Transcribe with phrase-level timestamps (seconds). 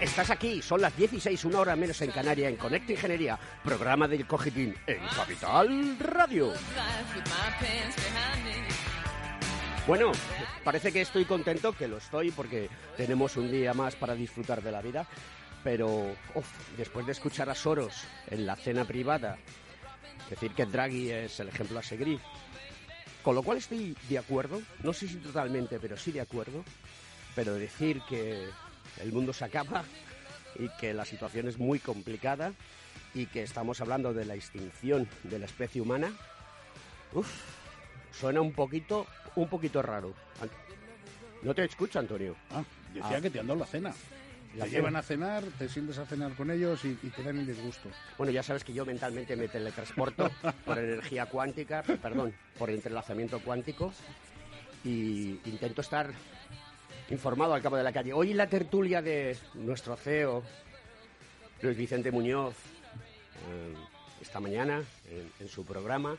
[0.00, 4.26] Estás aquí, son las 16, una hora menos en Canarias, en Conecta Ingeniería, programa del
[4.26, 6.52] Cogitín en Capital Radio.
[9.86, 10.12] Bueno,
[10.62, 14.70] parece que estoy contento, que lo estoy, porque tenemos un día más para disfrutar de
[14.70, 15.06] la vida,
[15.64, 19.38] pero uf, después de escuchar a Soros en la cena privada,
[20.30, 22.20] decir que Draghi es el ejemplo a seguir,
[23.22, 26.64] con lo cual estoy de acuerdo, no sé si totalmente, pero sí de acuerdo,
[27.34, 28.48] pero decir que
[29.00, 29.84] el mundo se acaba
[30.58, 32.52] y que la situación es muy complicada
[33.14, 36.12] y que estamos hablando de la extinción de la especie humana,
[37.12, 37.28] uf,
[38.12, 40.14] suena un poquito, un poquito raro.
[41.42, 42.36] No te escucho, Antonio.
[42.50, 42.62] Ah,
[42.94, 43.20] decía Ah.
[43.20, 43.92] que te han dado la cena.
[44.54, 44.78] La te cena.
[44.80, 47.88] llevan a cenar, te sientes a cenar con ellos y, y te dan el disgusto.
[48.18, 50.30] Bueno, ya sabes que yo mentalmente me teletransporto
[50.64, 53.92] por energía cuántica, perdón, por entrelazamiento cuántico
[54.84, 56.12] y intento estar
[57.12, 58.12] informado al cabo de la calle.
[58.12, 60.42] Hoy la tertulia de nuestro CEO,
[61.60, 62.54] Luis Vicente Muñoz,
[63.50, 63.74] eh,
[64.22, 64.82] esta mañana
[65.38, 66.16] en, su programa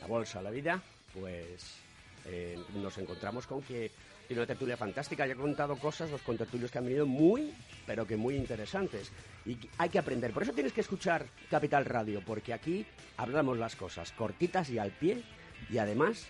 [0.00, 0.82] La Bolsa, la Vida,
[1.12, 1.76] pues
[2.24, 3.90] eh, nos encontramos con que
[4.26, 5.26] tiene una tertulia fantástica.
[5.26, 7.52] Ya he contado cosas, los contertulios que han venido muy,
[7.86, 9.12] pero que muy interesantes.
[9.44, 10.32] Y hay que aprender.
[10.32, 12.86] Por eso tienes que escuchar Capital Radio, porque aquí
[13.18, 15.22] hablamos las cosas cortitas y al pie,
[15.68, 16.26] y además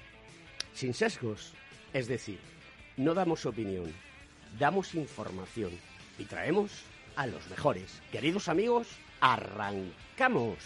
[0.75, 1.53] sin sesgos.
[1.93, 2.41] Es decir,
[2.97, 3.93] no damos opinión,
[4.59, 5.73] damos información
[6.19, 6.71] y traemos
[7.17, 8.01] a los mejores.
[8.11, 8.89] Queridos amigos,
[9.21, 10.59] arrancamos.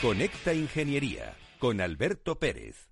[0.00, 2.91] Conecta Ingeniería con Alberto Pérez.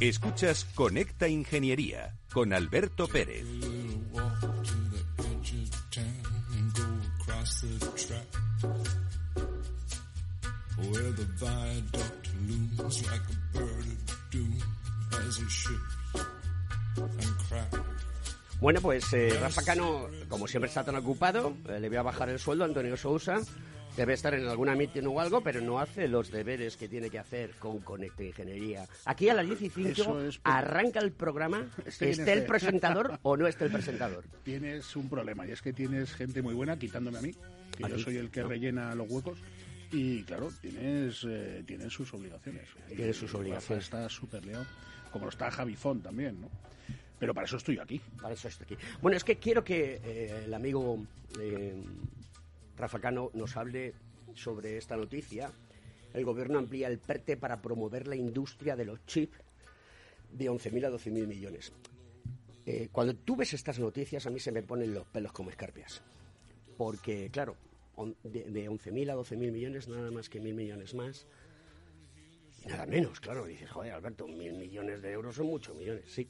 [0.00, 3.44] Escuchas Conecta Ingeniería con Alberto Pérez.
[18.60, 22.28] Bueno, pues eh, Rafa Cano, como siempre está tan ocupado, eh, le voy a bajar
[22.28, 23.40] el sueldo a Antonio Sousa.
[23.98, 27.18] Debe estar en alguna meeting o algo, pero no hace los deberes que tiene que
[27.18, 28.86] hacer con Conecta Ingeniería.
[29.04, 33.18] Aquí a las 10 y 5 Eso es porque- arranca el programa, esté el presentador
[33.22, 34.24] o no esté el presentador.
[34.44, 37.34] Tienes un problema y es que tienes gente muy buena quitándome a mí,
[37.76, 38.48] que ¿A yo soy el que No.
[38.48, 39.40] rellena los huecos.
[39.90, 42.68] Y claro, tienes, eh, tienes sus obligaciones.
[42.94, 43.82] Tiene sus obligaciones.
[43.86, 44.64] Está súper liado,
[45.10, 46.48] como lo está Javi Font también, ¿no?
[47.18, 48.00] Pero para eso estoy aquí.
[48.22, 48.76] Para eso estoy aquí.
[49.02, 51.04] Bueno, es que quiero que eh, el amigo
[51.40, 51.74] eh,
[52.78, 53.94] Rafa Cano nos hable
[54.34, 55.52] sobre esta noticia.
[56.14, 59.38] El gobierno amplía el PERTE para promover la industria de los chips
[60.32, 61.72] de 11.000 a 12.000 millones.
[62.64, 66.02] Eh, cuando tú ves estas noticias, a mí se me ponen los pelos como escarpias.
[66.76, 67.56] Porque, claro,
[68.22, 71.26] de, de 11.000 a 12.000 millones, nada más que 1.000 millones más.
[72.66, 73.46] Nada menos, claro.
[73.46, 76.28] Dices, joder, Alberto, mil millones de euros son muchos millones, sí.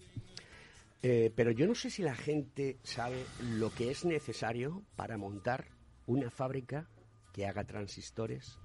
[1.03, 5.78] Eh, pero yo no sé si la gente sabe lo que es necesario para montar
[6.08, 6.88] una fábrica
[7.32, 8.58] que haga transistores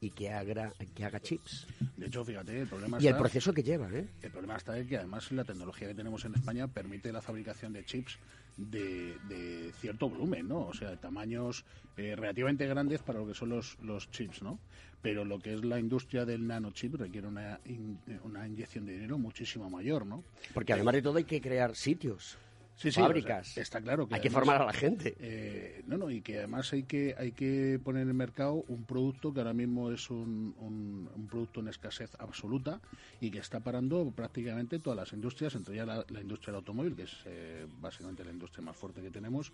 [0.00, 1.66] y que haga, que haga chips.
[1.96, 4.08] De hecho, fíjate, el problema Y el está- proceso que lleva, ¿eh?
[4.22, 7.72] El problema está en que además la tecnología que tenemos en España permite la fabricación
[7.72, 8.16] de chips
[8.56, 10.60] de, de cierto volumen, ¿no?
[10.66, 11.64] O sea, tamaños
[11.96, 14.58] eh, relativamente grandes para lo que son los, los chips, ¿no?
[15.02, 19.18] Pero lo que es la industria del nanochip requiere una, in- una inyección de dinero
[19.18, 20.24] muchísimo mayor, ¿no?
[20.54, 22.36] Porque además de todo hay que crear sitios,
[22.78, 23.48] Sí, sí, fábricas.
[23.50, 25.16] o sea, está claro que hay que formar a la gente.
[25.18, 28.84] Eh, no, no, y que además hay que hay que poner en el mercado un
[28.84, 32.80] producto que ahora mismo es un, un- un producto en escasez absoluta
[33.20, 36.94] y que está parando prácticamente todas las industrias, entre ellas la, la industria del automóvil,
[36.94, 39.50] que es eh, básicamente la industria más fuerte que tenemos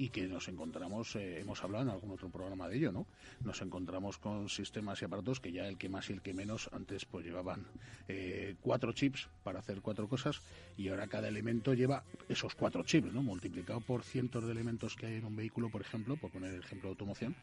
[0.00, 3.06] y que nos encontramos, eh, hemos hablado en algún otro programa de ello, ¿no?
[3.44, 6.70] Nos encontramos con sistemas y aparatos que ya el que más y el que menos
[6.72, 7.66] antes pues llevaban
[8.08, 10.40] eh, cuatro chips para hacer cuatro cosas
[10.78, 13.22] y ahora cada elemento lleva esos cuatro chips, ¿no?
[13.22, 16.60] Multiplicado por cientos de elementos que hay en un vehículo, por ejemplo, por poner el
[16.60, 17.36] ejemplo de automoción.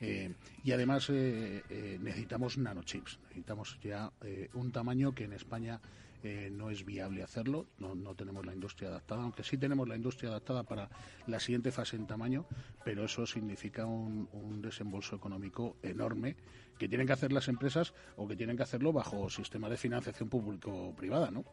[0.00, 0.32] Eh,
[0.62, 4.12] y además necesitamos nanochips, necesitamos ya
[4.52, 5.80] un tamaño que en España
[6.24, 10.30] no es viable hacerlo, no, no tenemos la industria adaptada, aunque sí tenemos la industria
[10.30, 10.88] adaptada para
[11.26, 12.46] la siguiente fase en tamaño,
[12.84, 16.36] pero eso significa un, un desembolso económico enorme
[16.78, 20.28] que tienen que hacer las empresas o que tienen que hacerlo bajo sistema de financiación
[20.28, 21.44] público-privada, ¿no?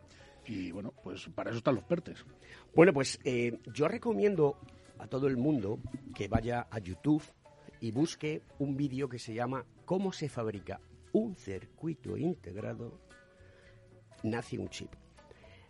[0.45, 2.25] Y bueno, pues para eso están los PERTES.
[2.75, 4.57] Bueno, pues eh, yo recomiendo
[4.97, 5.79] a todo el mundo
[6.15, 7.24] que vaya a YouTube
[7.79, 10.79] y busque un vídeo que se llama ¿Cómo se fabrica
[11.12, 13.11] un circuito integrado?
[14.23, 14.91] Nace un chip.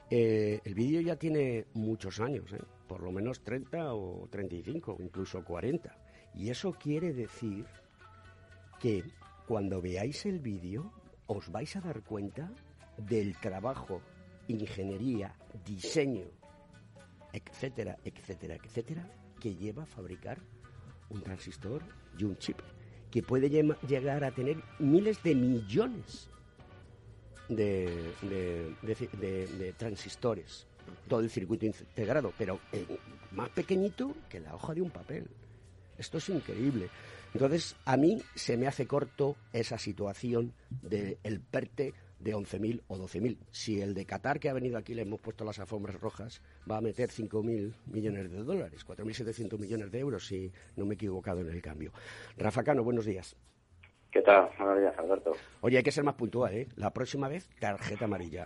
[0.10, 2.60] Eh, el vídeo ya tiene muchos años, ¿eh?
[2.88, 5.96] por lo menos 30 o 35, incluso 40.
[6.36, 7.66] Y eso quiere decir
[8.80, 9.04] que
[9.48, 10.92] cuando veáis el vídeo
[11.28, 12.52] os vais a dar cuenta
[12.98, 14.02] del trabajo,
[14.48, 15.34] ingeniería,
[15.66, 16.26] diseño,
[17.32, 19.10] etcétera, etcétera, etcétera,
[19.40, 20.40] que lleva a fabricar
[21.10, 21.84] un transistor
[22.18, 22.58] y un chip,
[23.10, 26.30] que puede llegar a tener miles de millones
[27.50, 30.66] de, de- transistores,
[31.08, 32.86] todo el circuito integrado, pero eh,
[33.32, 35.28] más pequeñito que la hoja de un papel.
[35.98, 36.90] Esto es increíble.
[37.34, 43.38] Entonces, a mí se me hace corto esa situación del PERTE de 11.000 o 12.000.
[43.52, 46.78] Si el de Qatar, que ha venido aquí, le hemos puesto las alfombras rojas, va
[46.78, 51.42] a meter 5.000 millones de dólares, 4.700 millones de euros, si no me he equivocado
[51.42, 51.92] en el cambio.
[52.38, 53.36] Rafa Cano, buenos días.
[54.12, 54.50] ¿Qué tal?
[54.58, 55.32] Buenos días, Alberto.
[55.62, 56.68] Oye, hay que ser más puntual, ¿eh?
[56.76, 58.46] La próxima vez, tarjeta amarilla.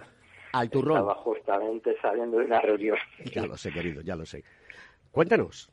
[0.54, 1.00] Al turrón.
[1.00, 2.98] Estaba justamente saliendo de una reunión.
[3.34, 4.44] Ya lo sé, querido, ya lo sé.
[5.12, 5.72] Cuéntanos.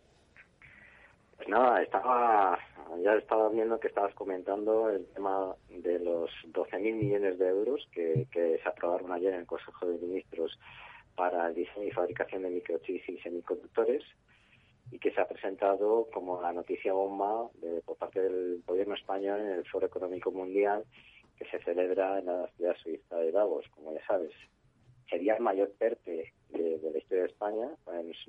[1.36, 2.58] Pues nada, estaba,
[3.02, 8.26] ya estaba viendo que estabas comentando el tema de los 12.000 millones de euros que,
[8.30, 10.58] que se aprobaron ayer en el Consejo de Ministros
[11.16, 14.02] para el diseño y fabricación de microchips y semiconductores
[14.90, 19.40] y que se ha presentado como la noticia bomba de- por parte del gobierno español
[19.40, 20.84] en el Foro Económico Mundial
[21.38, 24.32] que se celebra en la ciudad suiza de Davos, como ya sabes.
[25.08, 27.68] Sería el mayor PERTE de, de la historia de España.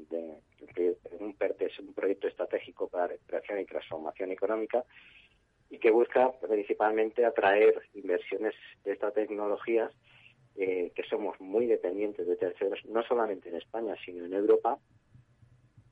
[0.10, 4.84] de- un PERTE es un proyecto estratégico para la creación y transformación económica
[5.70, 9.92] y que busca principalmente atraer inversiones de estas tecnologías
[10.56, 14.78] eh, que somos muy dependientes de terceros, no solamente en España, sino en Europa.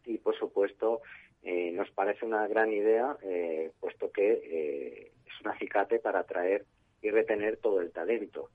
[0.06, 1.02] Y, por supuesto,
[1.44, 6.66] eh, nos parece una gran idea, eh, puesto que eh, es un acicate para atraer
[7.02, 8.50] y retener todo el talento.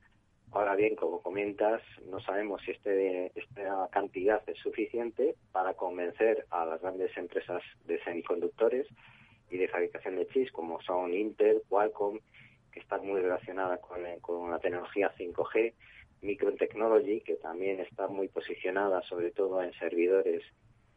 [0.52, 6.64] Ahora bien, como comentas, no sabemos si este, esta cantidad es suficiente para convencer a
[6.64, 8.86] las grandes empresas de semiconductores
[9.50, 12.18] y de fabricación de chips, como son Intel, Qualcomm,
[12.72, 15.74] que están muy relacionadas con, eh, con la tecnología 5G,
[16.22, 20.42] Micron Technology, que también está muy posicionada sobre todo en servidores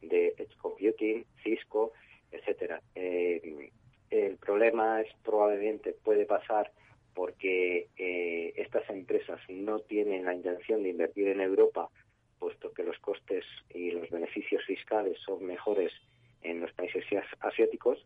[0.01, 1.94] de edge computing, Cisco,
[2.32, 2.82] etcétera.
[2.96, 3.70] Eh,
[4.10, 6.72] el problema es probablemente puede pasar
[7.13, 11.89] porque eh, estas empresas no tienen la intención de invertir en Europa,
[12.39, 15.91] puesto que los costes y los beneficios fiscales son mejores
[16.41, 18.06] en los países as- asiáticos.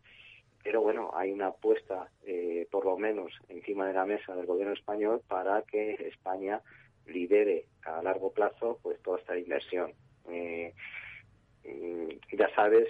[0.64, 4.74] Pero bueno, hay una apuesta, eh, por lo menos, encima de la mesa del gobierno
[4.74, 6.62] español para que España
[7.06, 9.94] lidere a largo plazo pues toda esta inversión.
[10.30, 10.74] Eh,
[12.32, 12.88] ya sabes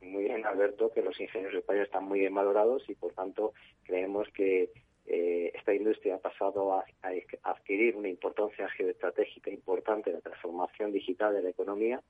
[0.00, 3.52] muy bien, Alberto, que los ingenieros españoles están muy bien valorados y, por tanto,
[3.84, 4.70] creemos que
[5.06, 7.10] eh, esta industria ha pasado a, a
[7.50, 12.00] adquirir una importancia geoestratégica importante en la transformación digital de la economía,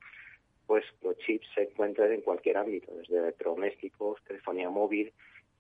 [0.66, 5.12] pues los chips se encuentran en cualquier ámbito, desde electrodomésticos, telefonía móvil,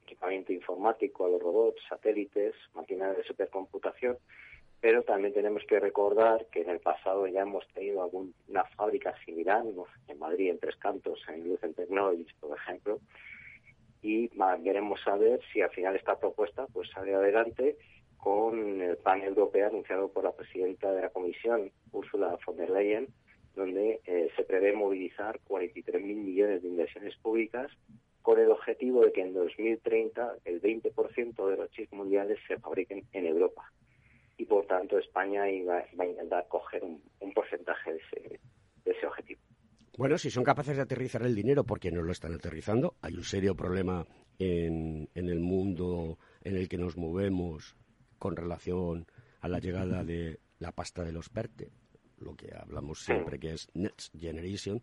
[0.04, 4.18] equipamiento informático, a los robots, satélites, máquinas de supercomputación.
[4.80, 9.62] Pero también tenemos que recordar que en el pasado ya hemos tenido alguna fábrica similar,
[10.08, 13.00] en Madrid, en Tres Cantos, en Lucent Technologies, por ejemplo,
[14.02, 14.30] y
[14.64, 17.76] queremos saber si al final esta propuesta pues sale adelante
[18.16, 23.08] con el plan europeo anunciado por la presidenta de la Comisión, Ursula von der Leyen,
[23.54, 27.70] donde eh, se prevé movilizar 43.000 millones de inversiones públicas
[28.22, 33.04] con el objetivo de que en 2030 el 20% de los chips mundiales se fabriquen
[33.12, 33.70] en Europa.
[34.40, 37.02] Y por tanto España va a intentar coger un,
[37.34, 38.40] porcentaje de ese,
[38.86, 39.38] de ese objetivo.
[39.98, 43.24] Bueno, si son capaces de aterrizar el dinero, porque no lo están aterrizando, hay un
[43.24, 44.06] serio problema
[44.38, 47.76] en, en el mundo en el que nos movemos
[48.18, 49.06] con relación
[49.42, 51.68] a la llegada de la pasta de los PERTE,
[52.16, 54.80] lo que hablamos siempre que es Next Generation,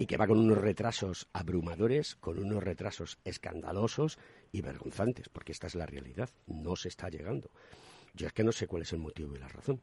[0.00, 4.18] y que va con unos retrasos abrumadores, con unos retrasos escandalosos
[4.50, 7.50] y vergonzantes, porque esta es la realidad, no se está llegando.
[8.16, 9.80] Yo es que no sé cuál es el motivo y la razón.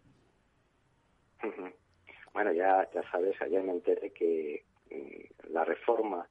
[2.34, 6.28] Bueno, ya, ya sabes, ayer me enteré que mm, la reforma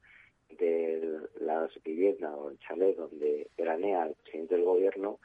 [0.49, 5.19] de las viviendas o el chalet donde veranea el presidente del gobierno,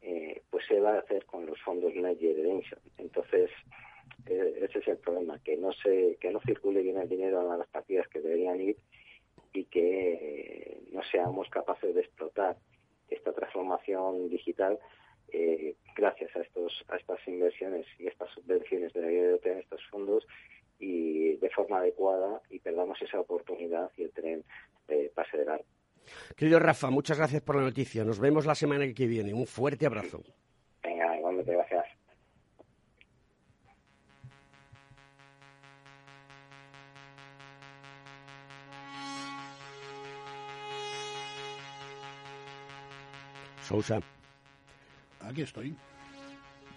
[0.00, 2.80] eh, pues se va a hacer con los fondos Next Generation.
[2.96, 3.50] Entonces,
[4.26, 7.58] eh, ese es el problema, que no se, que no circule bien el dinero a
[7.58, 8.76] las partidas que deberían ir
[9.52, 12.56] y que eh, no seamos capaces de explotar
[13.10, 14.78] esta transformación digital
[15.32, 19.58] eh, gracias a estos a estas inversiones y estas subvenciones de la Unión Europea en
[19.60, 20.26] estos fondos
[20.78, 24.44] y de forma adecuada y perdamos esa oportunidad y el tren
[25.14, 25.64] pase de largo.
[26.36, 28.04] Querido Rafa, muchas gracias por la noticia.
[28.04, 29.32] Nos vemos la semana que viene.
[29.34, 30.22] Un fuerte abrazo.
[30.82, 31.84] Venga, igualmente, gracias.
[43.62, 44.00] Sousa.
[45.26, 45.76] Aquí estoy.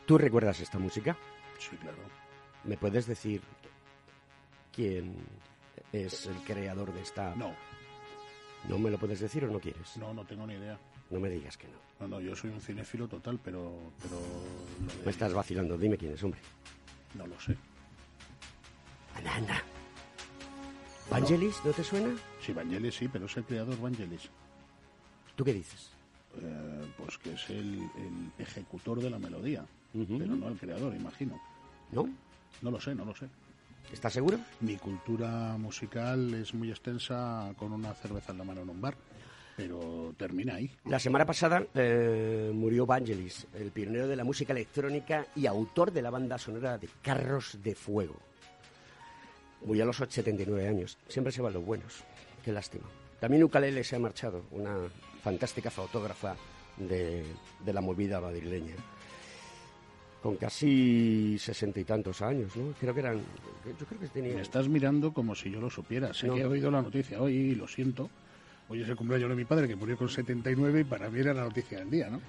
[0.06, 1.16] ¿Tú recuerdas esta música?
[1.60, 1.98] Sí, claro.
[2.64, 3.42] ¿Me puedes decir
[4.74, 5.16] quién
[5.94, 7.36] es el creador de esta?
[7.36, 7.54] No.
[8.68, 9.96] ¿No me lo puedes decir o no quieres?
[9.98, 10.78] No, no tengo ni idea.
[11.10, 11.78] No me digas que no.
[12.00, 13.92] No, no, yo soy un cinéfilo total, pero...
[14.02, 14.20] pero
[15.06, 15.78] Me estás vacilando.
[15.78, 16.40] Dime quién es, hombre.
[17.16, 17.56] No lo sé.
[19.16, 19.64] Anda, anda.
[21.10, 22.16] ¿Vangelis no te suena?
[22.42, 24.30] Sí, Vangelis sí, pero es el creador Vangelis.
[25.36, 25.92] ¿Tú qué dices?
[26.38, 27.90] Eh, pues que es el,
[28.38, 31.40] ejecutor de la melodía, pero no el creador, imagino.
[31.92, 32.08] ¿No?
[32.62, 33.28] No lo sé, no lo sé.
[33.92, 34.40] ¿Estás seguro?
[34.60, 38.96] Mi cultura musical es muy extensa con una cerveza en la mano en un bar,
[39.58, 40.70] pero termina ahí.
[40.86, 46.04] La semana pasada eh, murió Vangelis, el pionero de la música electrónica y autor de
[46.04, 48.18] la banda sonora de Carros de Fuego.
[49.66, 50.98] Murió a los 79 años.
[51.08, 52.04] Siempre se van los buenos.
[52.46, 52.86] Qué lástima.
[53.20, 54.78] También Ukalele se ha marchado, una
[55.22, 56.36] fantástica fotógrafa
[56.78, 57.26] de,
[57.66, 58.76] la movida madrileña.
[60.22, 62.74] Con casi sesenta y tantos años, ¿no?
[62.74, 63.22] Creo que eran.
[63.80, 64.36] Yo creo que tenía.
[64.36, 66.14] Me estás mirando como si yo lo supiera.
[66.14, 68.10] Sé que he oído la noticia hoy y lo siento.
[68.68, 71.34] Hoy es el cumpleaños de mi padre que murió con 79 y para mí era
[71.34, 72.22] la noticia del día, ¿no?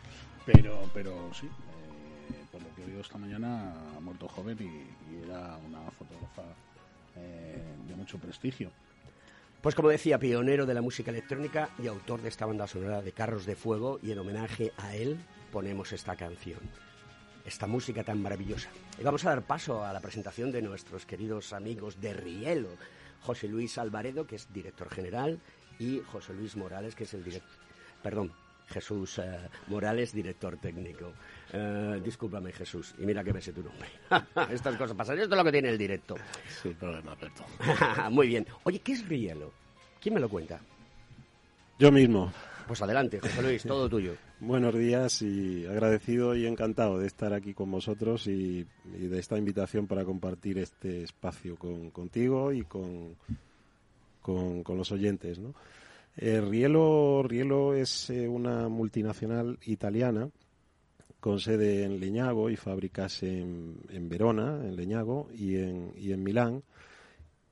[0.47, 5.25] Pero, pero sí, eh, por lo que he oído esta mañana ha muerto joven y,
[5.25, 6.43] era una fotógrafa
[7.17, 8.71] eh, de mucho prestigio.
[9.61, 13.13] Pues como decía, pionero de la música electrónica y autor de esta banda sonora de
[13.13, 15.21] Carros de Fuego y en homenaje a él
[15.53, 16.61] ponemos esta canción,
[17.45, 18.71] esta música tan maravillosa.
[18.99, 22.71] Y vamos a dar paso a la presentación de nuestros queridos amigos de Rielo,
[23.21, 25.39] José Luis Alvaredo, que es director general,
[25.79, 27.59] y José Luis Morales, que es el director...
[28.03, 28.33] Perdón,
[28.71, 31.13] Jesús eh, Morales, director técnico.
[31.53, 33.89] Eh, discúlpame, Jesús, y mira que me sé tu nombre.
[34.53, 35.19] Estas cosas pasan.
[35.19, 36.15] Esto es lo que tiene el directo.
[36.63, 37.45] Sí, problema, Alberto.
[38.11, 38.47] Muy bien.
[38.65, 39.53] Oye, ¿qué es Rielo?
[40.01, 40.61] ¿Quién me lo cuenta?
[41.79, 42.33] Yo mismo.
[42.67, 44.15] Pues adelante, José Luis, todo tuyo.
[44.41, 49.89] Buenos días y agradecido y encantado de estar aquí con vosotros y, de esta invitación
[49.89, 53.17] para compartir este espacio con, contigo y con,
[54.23, 55.41] con, con los oyentes.
[55.41, 55.53] ¿no?
[56.17, 60.29] Eh, Rielo, Rielo es eh, una multinacional italiana
[61.21, 66.23] con sede en Leñago y fábricas en, en Verona, en Leñago y en, y en
[66.23, 66.63] Milán,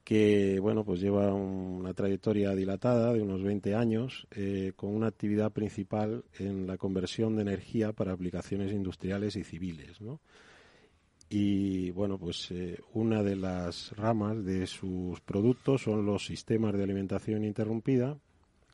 [0.05, 5.53] que bueno pues lleva una trayectoria dilatada de unos 20 años eh, con una actividad
[5.53, 10.21] principal en la conversión de energía para aplicaciones industriales y civiles, ¿no?
[11.31, 12.55] Y bueno, pues
[12.95, 18.17] una de las ramas de sus productos son los sistemas de alimentación interrumpida,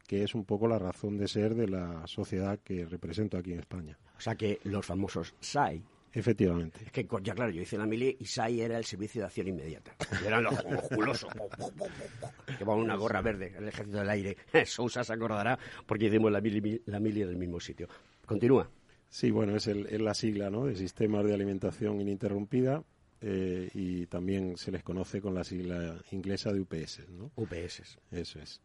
[0.06, 3.60] que es un poco la razón de ser de la sociedad que represento aquí en
[3.60, 3.98] España.
[4.16, 5.82] O sea que los famosos SAI.
[6.12, 6.78] Efectivamente.
[6.84, 9.48] Es que, ya claro, yo hice la mili y SAI era el servicio de acción
[9.48, 9.96] inmediata.
[10.24, 11.32] eran los musculosos.
[12.58, 14.36] que van una gorra verde, el ejército del aire.
[14.64, 17.88] Sousa se acordará porque hicimos la mili, la mili en el mismo sitio.
[18.24, 18.70] Continúa.
[19.08, 20.66] Sí, bueno, es, el, es la sigla ¿no?
[20.66, 22.82] de Sistemas de Alimentación Ininterrumpida
[23.20, 27.08] eh, y también se les conoce con la sigla inglesa de UPS.
[27.08, 27.32] ¿no?
[27.36, 27.98] UPS.
[28.10, 28.60] Eso es.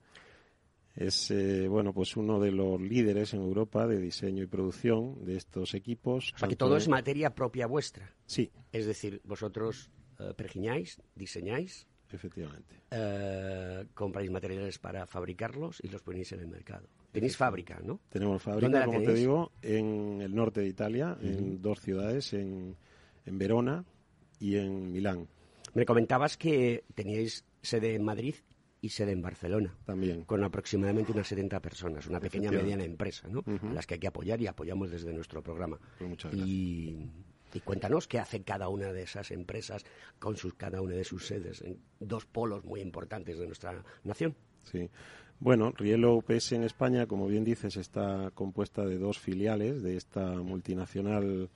[1.00, 5.38] Es eh, bueno, pues uno de los líderes en Europa de diseño y producción de
[5.38, 6.34] estos equipos.
[6.36, 8.14] O sea, que todo es materia propia vuestra.
[8.26, 9.90] Sí, Es decir, vosotros
[10.20, 12.76] eh, pergiñáis, diseñáis, efectivamente.
[12.92, 16.90] eh, compráis materiales para fabricarlos y los ponéis en el mercado.
[17.14, 18.02] Tenéis fábrica, ¿no?
[18.10, 22.76] Tenemos ¿Dónde fábrica, como te digo, en el norte de Italia, en dos ciudades, en,
[23.26, 23.86] en Verona
[24.38, 25.28] y en Milán
[25.74, 28.36] Me comentabas que teníais sede en Madrid
[28.82, 30.24] y sede en Barcelona, también.
[30.24, 33.44] con aproximadamente unas 70 personas, una pequeña mediana empresa, ¿no?
[33.72, 35.78] A las que hay que apoyar y apoyamos desde nuestro programa.
[35.98, 37.10] Pues muchas y,
[37.54, 39.84] y cuéntanos qué hace cada una de esas empresas
[40.20, 44.36] con sus, cada una de sus sedes en dos polos muy importantes de nuestra nación.
[44.64, 44.90] Sí.
[45.42, 50.32] Bueno, Rielo UPS en España, como bien dices, está compuesta de dos filiales de esta
[50.34, 51.50] multinacional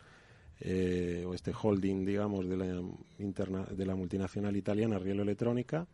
[0.62, 2.82] eh, o este holding, digamos, de la,
[3.20, 5.88] interna- de la multinacional italiana Rielo Electrónica.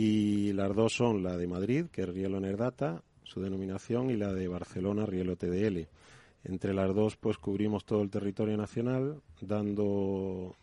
[0.00, 4.32] Y las dos son la de Madrid, que es Rielo Nerdata, su denominación, y la
[4.32, 5.88] de Barcelona, Rielo TDL.
[6.44, 10.54] Entre las dos, pues cubrimos todo el territorio nacional, dando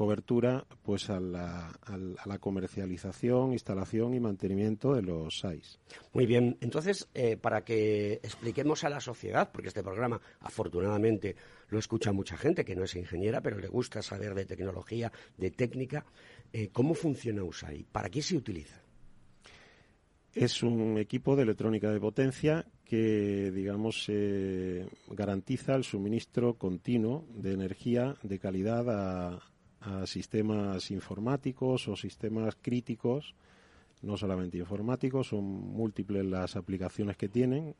[0.00, 5.78] cobertura pues a la, a la comercialización, instalación y mantenimiento de los SAIS.
[6.14, 11.36] Muy bien, entonces, eh, para que expliquemos a la sociedad, porque este programa afortunadamente
[11.68, 15.50] lo escucha mucha gente que no es ingeniera, pero le gusta saber de tecnología, de
[15.50, 16.06] técnica,
[16.50, 17.84] eh, ¿cómo funciona USAI?
[17.92, 18.80] ¿Para qué se utiliza?
[20.32, 27.52] Es un equipo de electrónica de potencia que, digamos, eh, garantiza el suministro continuo de
[27.52, 29.49] energía de calidad a,
[29.80, 33.34] a sistemas informáticos o sistemas críticos,
[34.02, 37.74] no solamente informáticos, son múltiples las aplicaciones que tienen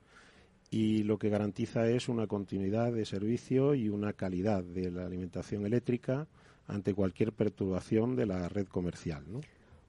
[0.70, 5.66] y lo que garantiza es una continuidad de servicio y una calidad de la alimentación
[5.66, 6.28] eléctrica
[6.66, 9.24] ante cualquier perturbación de la red comercial.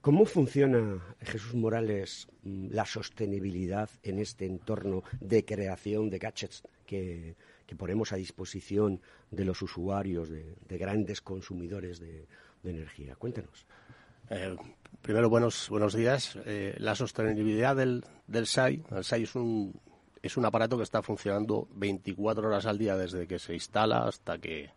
[0.00, 7.76] ¿Cómo funciona, Jesús Morales, la sostenibilidad en este entorno de creación de gadgets que, que
[7.76, 12.26] ponemos a disposición de los usuarios, de, de grandes consumidores de,
[12.62, 13.16] de energía?
[13.16, 13.66] Cuéntanos.
[14.30, 14.56] Eh,
[15.00, 16.38] primero, buenos, buenos días.
[16.46, 18.82] Eh, la sostenibilidad del, del SAI.
[18.90, 19.78] El SAI es un,
[20.22, 24.38] es un aparato que está funcionando 24 horas al día desde que se instala hasta
[24.38, 24.70] que,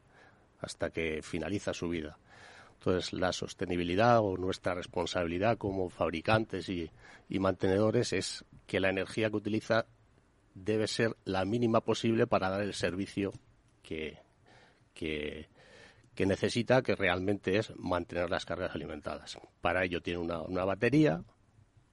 [0.60, 2.18] hasta que finaliza su vida.
[2.80, 6.92] Entonces, la sostenibilidad o nuestra responsabilidad como fabricantes y,
[7.30, 9.86] y mantenedores es que la energía que utiliza
[10.56, 13.34] debe ser la mínima posible para dar el servicio
[13.84, 14.18] que,
[14.94, 15.48] que,
[16.26, 19.38] necesita, que realmente es mantener las cargas alimentadas.
[19.62, 21.24] Para ello tiene una, una batería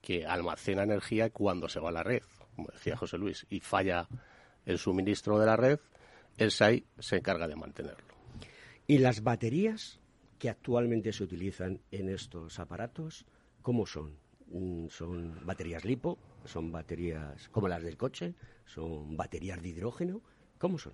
[0.01, 2.23] que almacena energía cuando se va a la red,
[2.55, 4.07] como decía José Luis, y falla
[4.65, 5.79] el suministro de la red,
[6.37, 8.13] el SAI se encarga de mantenerlo.
[8.87, 9.99] ¿Y las baterías
[10.39, 13.25] que actualmente se utilizan en estos aparatos,
[13.61, 14.17] cómo son?
[14.47, 16.17] Mm, ¿Son baterías lipo?
[16.45, 18.35] ¿Son baterías como las del coche?
[18.65, 20.21] ¿Son baterías de hidrógeno?
[20.57, 20.93] ¿Cómo son?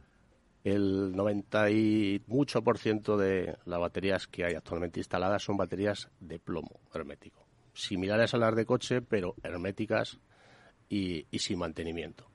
[0.63, 6.09] El 90 y mucho por ciento de las baterías que hay actualmente instaladas son baterías
[6.19, 10.19] de plomo hermético, similares a las de coche, pero herméticas
[10.89, 12.29] y, y sin mantenimiento.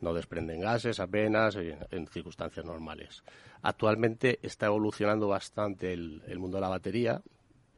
[0.00, 3.22] No desprenden gases apenas en, en circunstancias normales.
[3.62, 7.22] Actualmente está evolucionando bastante el, el mundo de la batería,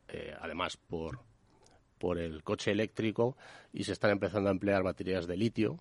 [0.08, 1.20] eh, además por,
[1.98, 3.36] por el coche eléctrico,
[3.72, 5.78] y se están empezando a emplear baterías de litio,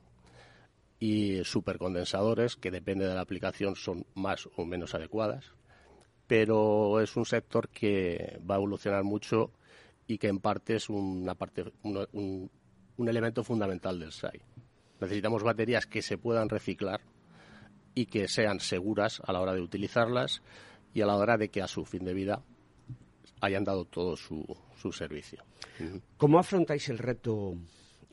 [1.00, 5.54] y supercondensadores que depende de la aplicación son más o menos adecuadas.
[6.28, 9.52] Pero es un sector que va a evolucionar mucho
[10.08, 12.08] y que en parte es una parte un,
[12.98, 14.42] un- elemento fundamental del SAI.
[15.02, 17.02] Necesitamos baterías que se puedan reciclar
[17.94, 20.42] y que sean seguras a la hora de utilizarlas
[20.94, 22.42] y a la hora de que a su fin de vida
[23.42, 25.44] hayan dado todo su, su servicio.
[26.18, 27.56] ¿Cómo afrontáis el reto,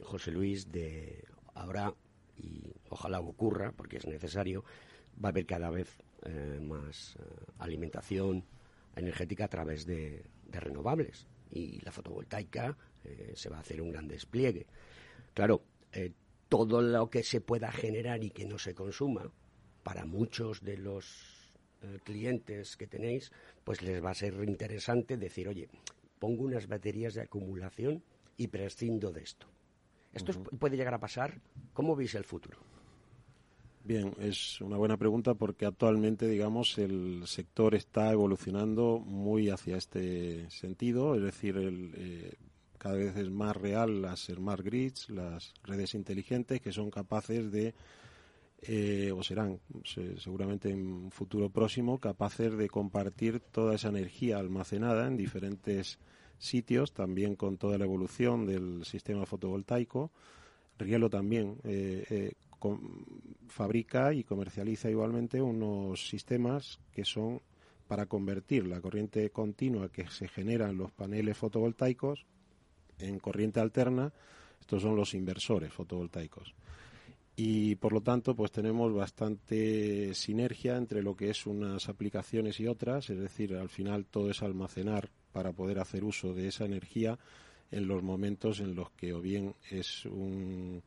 [0.03, 1.95] José Luis, de ahora,
[2.37, 4.65] y ojalá ocurra, porque es necesario,
[5.23, 7.23] va a haber cada vez eh, más eh,
[7.59, 8.45] alimentación
[8.97, 11.27] energética a través de, de renovables?
[11.51, 14.67] Y la fotovoltaica eh, se va a hacer un gran despliegue.
[15.35, 15.65] Claro,
[16.49, 19.31] todo lo que se pueda generar y que no se consuma,
[19.83, 21.55] para muchos de los
[22.05, 23.33] clientes que tenéis,
[23.65, 25.69] pues les va a ser interesante decir, oye,
[26.23, 28.01] pongo unas baterías de acumulación
[28.37, 29.49] y prescindo de esto.
[30.15, 31.41] ¿Esto es- puede llegar a pasar?
[31.73, 32.59] ¿Cómo veis el futuro?
[33.85, 40.49] Bien, es una buena pregunta porque actualmente, digamos, el sector está evolucionando muy hacia este
[40.51, 42.35] sentido, es decir, el, eh,
[42.79, 47.75] cada vez es más real las smart grids, las redes inteligentes que son capaces de
[48.63, 54.39] eh, o serán se- seguramente en un futuro próximo capaces de compartir toda esa energía
[54.39, 55.99] almacenada en diferentes
[56.39, 60.11] sitios, también con toda la evolución del sistema fotovoltaico.
[60.79, 62.33] Rielo también eh, eh,
[63.49, 67.41] fabrica y comercializa igualmente unos sistemas que son
[67.89, 72.25] para convertir la corriente continua que se genera en los paneles fotovoltaicos
[72.99, 74.13] en corriente alterna.
[74.61, 76.55] Estos son los inversores fotovoltaicos
[77.37, 82.67] y por lo tanto pues tenemos bastante sinergia entre lo que es unas aplicaciones y
[82.67, 87.19] otras, es decir, al final todo es almacenar para poder hacer uso de esa energía
[87.71, 90.83] en los momentos en los que o bien es un-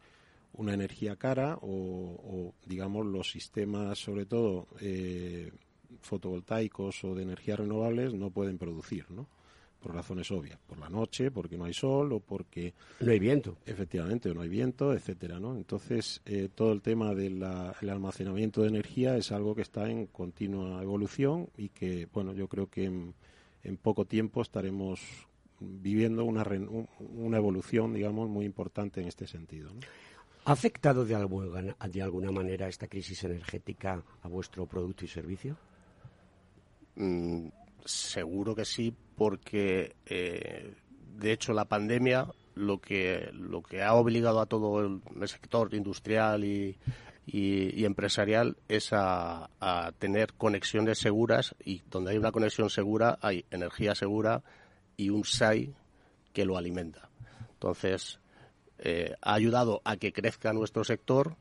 [0.53, 5.51] una energía cara o, digamos los sistemas sobre todo eh,
[6.01, 9.27] fotovoltaicos o de energías renovables no pueden producir, ¿no?
[9.85, 13.59] Por razones obvias, por la noche, porque no hay sol o porque No hay viento.
[13.67, 15.55] Efectivamente, no hay viento, etcétera, ¿no?
[15.55, 20.81] Entonces, eh, todo el tema del almacenamiento de energía es algo que está en continua
[20.81, 23.13] evolución y que, bueno, yo creo que en,
[23.63, 24.99] en poco tiempo estaremos
[25.59, 26.43] viviendo una,
[26.99, 29.71] una evolución, digamos, muy importante en este sentido.
[29.71, 29.81] ¿no?
[30.45, 35.55] ¿Ha afectado de alguna, de alguna manera esta crisis energética a vuestro producto y servicio?
[36.95, 37.49] Mm,
[37.85, 40.73] seguro que sí, porque eh,
[41.17, 46.43] de hecho la pandemia lo que lo que ha obligado a todo el, sector industrial
[46.43, 46.77] y,
[47.27, 53.95] empresarial es a, a tener conexiones seguras y donde hay una conexión segura hay energía
[53.95, 54.43] segura
[54.97, 55.73] y un SAI
[56.33, 57.09] que lo alimenta.
[57.53, 58.19] Entonces
[58.77, 61.37] eh, ha ayudado a que crezca nuestro sector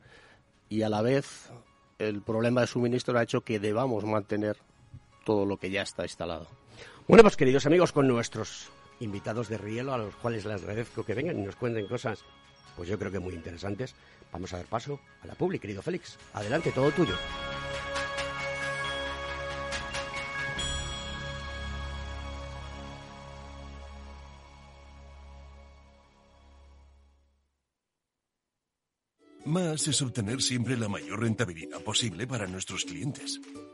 [0.69, 1.51] y a la vez
[1.99, 4.57] el problema de suministro ha hecho que debamos mantener
[5.25, 6.47] todo lo que ya está instalado.
[7.09, 8.69] Bueno, pues queridos amigos, con nuestros
[9.01, 12.25] invitados de Rielo, a los cuales les agradezco que vengan y nos cuenten cosas,
[12.77, 13.95] pues yo creo que muy interesantes,
[14.33, 16.19] vamos a dar paso a la publi, querido Félix.
[16.33, 17.15] Adelante, todo tuyo.
[29.45, 33.41] Más es obtener siempre la mayor rentabilidad posible para nuestros clientes.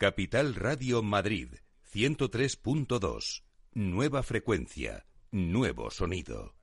[0.00, 1.56] Capital Radio Madrid
[1.92, 3.42] 103.2.
[3.74, 6.54] Nueva frecuencia, nuevo sonido.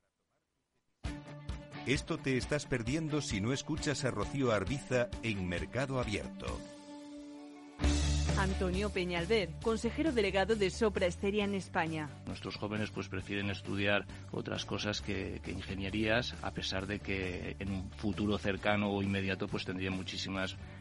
[1.86, 6.48] Esto te estás perdiendo si no escuchas a Rocío Arbiza en Mercado Abierto.
[8.40, 12.10] Antonio Peñalver, consejero delegado de Sopra Steria en España.
[12.26, 17.72] Nuestros jóvenes pues prefieren estudiar otras cosas que, que ingenierías, a pesar de que en
[17.72, 20.58] un futuro cercano o inmediato pues tendrían muchísimas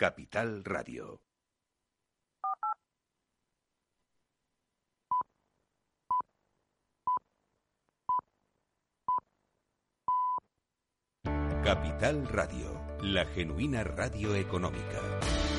[0.00, 1.20] Capital Radio.
[11.62, 15.49] Capital Radio, la genuina radio económica.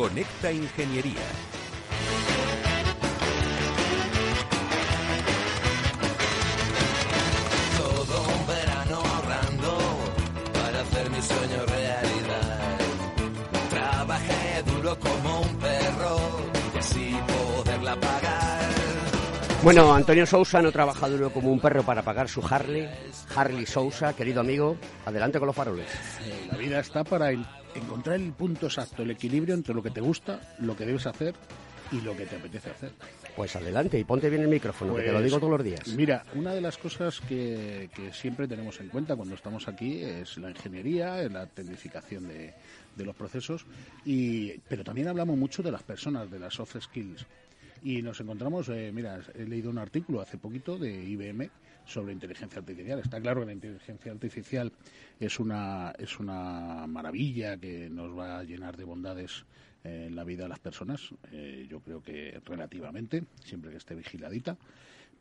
[0.00, 1.59] Conecta Ingeniería.
[19.62, 22.88] Bueno, Antonio Sousa no trabaja duro como un perro para pagar su Harley.
[23.36, 25.86] Harley Sousa, querido amigo, adelante con los faroles.
[26.24, 27.44] Eh, La vida está para el-
[27.74, 31.34] encontrar el punto exacto, el equilibrio entre lo que te gusta, lo que debes hacer
[31.92, 32.92] y lo que te apetece hacer.
[33.36, 35.86] Pues adelante y ponte bien el micrófono, que te lo Pues, digo todos los días.
[35.88, 40.38] Mira, una de las cosas que, que siempre tenemos en cuenta cuando estamos aquí es
[40.38, 42.54] la ingeniería, la tecnificación de,
[42.96, 43.66] de los procesos,
[44.06, 47.26] y, pero también hablamos mucho de las personas, de las soft skills.
[47.82, 51.48] Y nos encontramos, eh, mira, he leído un artículo hace poquito de IBM
[51.86, 52.98] sobre inteligencia artificial.
[52.98, 54.72] Está claro que la inteligencia artificial
[55.18, 59.46] es una, es una maravilla que nos va a llenar de bondades
[59.82, 61.08] eh, en la vida de las personas.
[61.32, 64.58] Eh, yo creo que relativamente, siempre que esté vigiladita.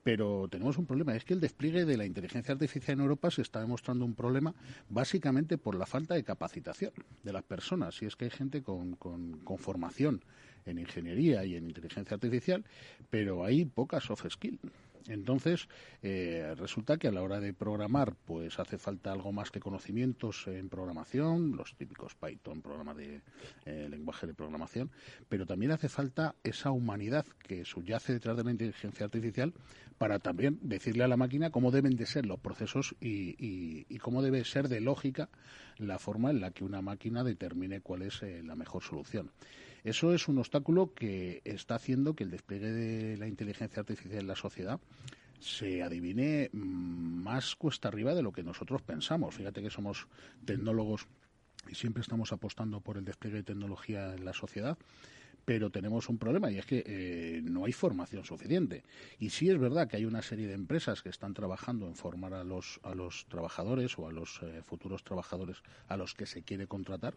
[0.02, 3.42] Pero tenemos un problema, es que el despliegue de la inteligencia artificial en Europa se
[3.42, 4.56] está demostrando un problema
[4.90, 8.02] básicamente por la falta de capacitación de las personas.
[8.02, 10.22] Y es que hay gente con, con, con formación
[10.66, 12.64] en ingeniería y en inteligencia artificial,
[13.10, 14.60] pero hay poca soft skill.
[15.08, 15.68] Entonces,
[16.04, 20.46] eh, resulta que a la hora de programar, pues hace falta algo más que conocimientos
[20.48, 23.22] en programación, los típicos Python, programas de
[23.66, 24.92] eh, lenguaje de programación,
[25.28, 29.54] pero también hace falta esa humanidad que subyace detrás de la inteligencia artificial
[29.98, 33.98] para también decirle a la máquina cómo deben de ser los procesos y, y- y
[33.98, 35.30] cómo debe ser de lógica
[35.78, 39.32] la forma en la que una máquina determine cuál es eh, la mejor solución.
[39.90, 44.28] Eso es un obstáculo que está haciendo que el despliegue de la inteligencia artificial en
[44.28, 44.80] la sociedad
[45.40, 49.34] se adivine mm, más cuesta arriba de lo que nosotros pensamos.
[49.34, 50.06] Fíjate que somos
[50.46, 51.08] tecnólogos
[51.68, 54.78] y siempre estamos apostando por el despliegue de tecnología en la sociedad,
[55.50, 58.84] pero tenemos un problema y es que eh, no hay formación suficiente.
[59.18, 62.36] Y sí es verdad que hay una serie de empresas que están trabajando en formar
[62.36, 66.44] a los, a los trabajadores o a los eh, futuros trabajadores a los que se
[66.44, 67.16] quiere contratar,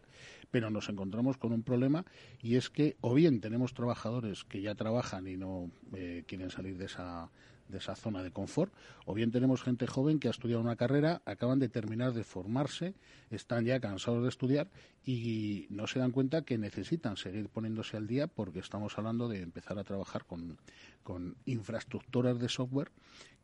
[0.51, 2.07] pero nos encontramos con un problema
[2.41, 6.79] y es que o bien tenemos trabajadores que ya trabajan y no eh, quieren salir
[6.79, 7.31] de esa
[7.73, 8.73] de esa zona de confort,
[9.07, 12.95] o bien tenemos gente joven que ha estudiado una carrera, acaban de terminar de formarse,
[13.31, 14.69] están ya cansados de estudiar
[15.05, 19.43] y no se dan cuenta que necesitan seguir poniéndose al día porque estamos hablando de
[19.43, 20.59] empezar a trabajar con,
[21.03, 22.93] con infraestructuras de software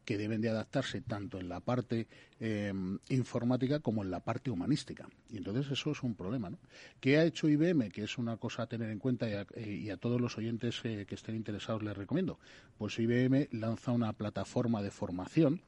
[0.09, 2.09] que deben de adaptarse tanto en la parte
[2.41, 2.73] eh,
[3.11, 5.07] informática como en la parte humanística.
[5.29, 6.49] Y entonces eso es un problema.
[6.49, 6.59] ¿no?
[6.99, 7.91] ¿Qué ha hecho IBM?
[7.91, 11.05] Que es una cosa a tener en cuenta y a, eh, todos los oyentes eh,
[11.07, 12.39] que estén interesados les recomiendo.
[12.79, 15.61] Pues IBM lanza una plataforma de formación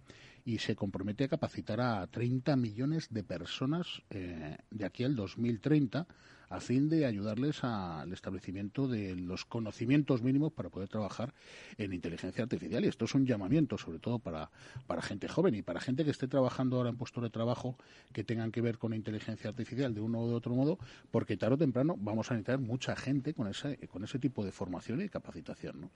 [0.47, 6.07] y se compromete a capacitar a 30 millones de personas de aquí al 2030
[6.51, 11.33] a fin de ayudarles al establecimiento de los conocimientos mínimos para poder trabajar
[11.79, 12.85] en inteligencia artificial.
[12.85, 14.51] Y esto es un llamamiento, sobre todo para,
[14.89, 17.77] para gente joven y para gente que esté trabajando ahora en puestos de trabajo
[18.13, 20.79] que tengan que ver con inteligencia artificial de uno u de otro modo,
[21.13, 24.51] porque tarde o temprano vamos a necesitar mucha gente con ese, con ese tipo de
[24.51, 25.81] formación y capacitación.
[25.81, 25.91] ¿no?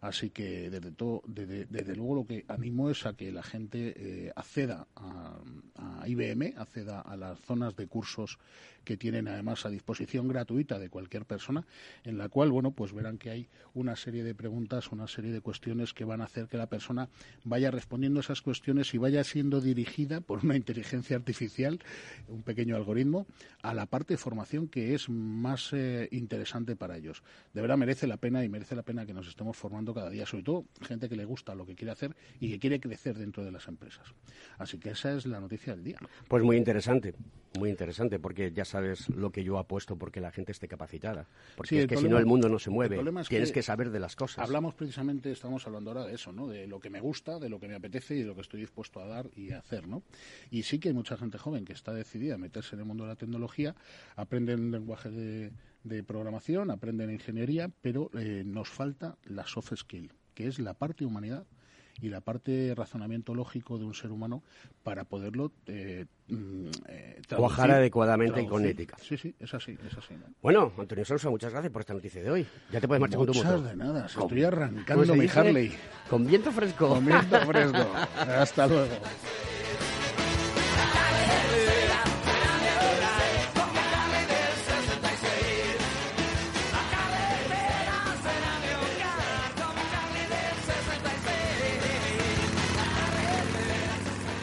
[0.00, 3.94] Así que, desde, todo, desde, desde luego, lo que animo es a que la gente
[3.96, 5.40] eh, acceda a,
[5.74, 8.38] a IBM, acceda a las zonas de cursos
[8.86, 11.66] que tienen además a disposición gratuita de cualquier persona,
[12.04, 15.40] en la cual, bueno, pues verán que hay una serie de preguntas, una serie de
[15.40, 17.08] cuestiones que van a hacer que la persona
[17.44, 21.80] vaya respondiendo esas cuestiones y vaya siendo dirigida por una inteligencia artificial,
[22.28, 23.26] un pequeño algoritmo,
[23.60, 27.24] a la parte de formación que es más eh, interesante para ellos.
[27.52, 30.26] De verdad merece la pena y merece la pena que nos estemos formando cada día,
[30.26, 33.44] sobre todo gente que le gusta lo que quiere hacer y que quiere crecer dentro
[33.44, 34.14] de las empresas.
[34.58, 35.98] Así que esa es la noticia del día.
[36.28, 37.14] Pues muy interesante,
[37.58, 41.26] muy interesante, porque ya sabes lo que yo apuesto porque la gente esté capacitada.
[41.56, 43.50] Porque Sí, es el que si no el mundo no se el mueve, es tienes
[43.50, 44.44] que que saber de las cosas.
[44.44, 46.46] Hablamos precisamente, estamos hablando ahora de eso, ¿no?
[46.46, 48.60] De lo que me gusta, de lo que me apetece y de lo que estoy
[48.60, 50.02] dispuesto a dar y a hacer, ¿no?
[50.50, 53.04] Y sí que hay mucha gente joven que está decidida a meterse en el mundo
[53.04, 53.74] de la tecnología,
[54.14, 55.52] aprenden lenguaje de,
[55.84, 61.06] de programación, aprenden ingeniería, pero eh, nos falta la soft skill, que es la parte
[61.06, 61.46] humanidad
[62.00, 64.42] y la parte de razonamiento lógico de un ser humano
[64.82, 68.96] para poderlo eh, mm, eh, Cuajar adecuadamente y con ética.
[69.00, 70.14] Sí, sí, es así, es así.
[70.14, 70.26] ¿no?
[70.42, 72.46] Bueno, Antonio Sousa, muchas gracias por esta noticia de hoy.
[72.70, 73.64] Ya te puedes marchar con tu Muchas moto.
[73.64, 75.28] de nada, estoy arrancando ¿cómo se mi?
[75.28, 75.72] Harley.
[76.10, 76.88] Con viento fresco.
[76.88, 77.86] Con viento fresco.
[78.16, 78.94] Hasta luego.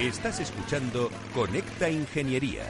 [0.08, 2.63] Estás escuchando Conecta Ingeniería.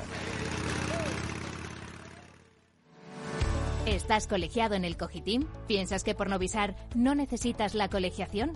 [3.87, 5.47] ¿Estás colegiado en el Cogitim?
[5.67, 8.55] ¿Piensas que por no visar no necesitas la colegiación?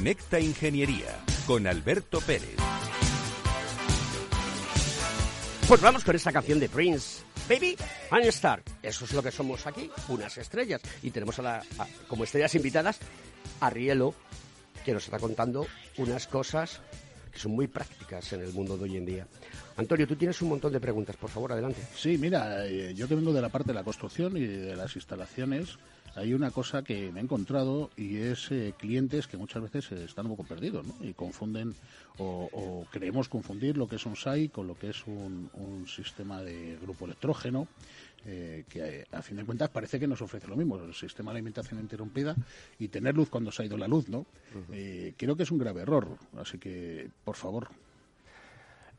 [0.00, 1.14] Conecta Ingeniería
[1.46, 2.56] con Alberto Pérez.
[5.68, 7.22] Pues vamos con esta canción de Prince.
[7.46, 7.76] Baby
[8.10, 8.62] and Star.
[8.82, 10.80] Eso es lo que somos aquí, unas estrellas.
[11.02, 12.98] Y tenemos a la, a- como estrellas invitadas
[13.60, 14.14] a Rielo,
[14.86, 15.66] que nos está contando
[15.98, 16.80] unas cosas
[17.30, 19.26] que son muy prácticas en el mundo de hoy en día.
[19.76, 21.82] Antonio, tú tienes un montón de preguntas, por favor, adelante.
[21.94, 24.96] Sí, mira, eh, yo que vengo de la parte de la construcción y de las
[24.96, 25.76] instalaciones,
[26.16, 30.04] hay una cosa que me he encontrado y es eh, clientes que muchas veces eh,
[30.04, 30.94] están un poco perdidos ¿no?
[31.00, 31.74] y confunden
[32.18, 35.86] o, o creemos confundir lo que es un SAI con lo que es un, un
[35.86, 37.68] sistema de grupo electrógeno.
[38.26, 41.38] eh, que a fin de cuentas parece que nos ofrece lo mismo, el sistema de
[41.38, 42.36] alimentación interrumpida
[42.78, 44.26] y tener luz cuando se ha ido la luz, ¿no?
[44.72, 47.68] Eh, creo que es un grave error, así que, por favor,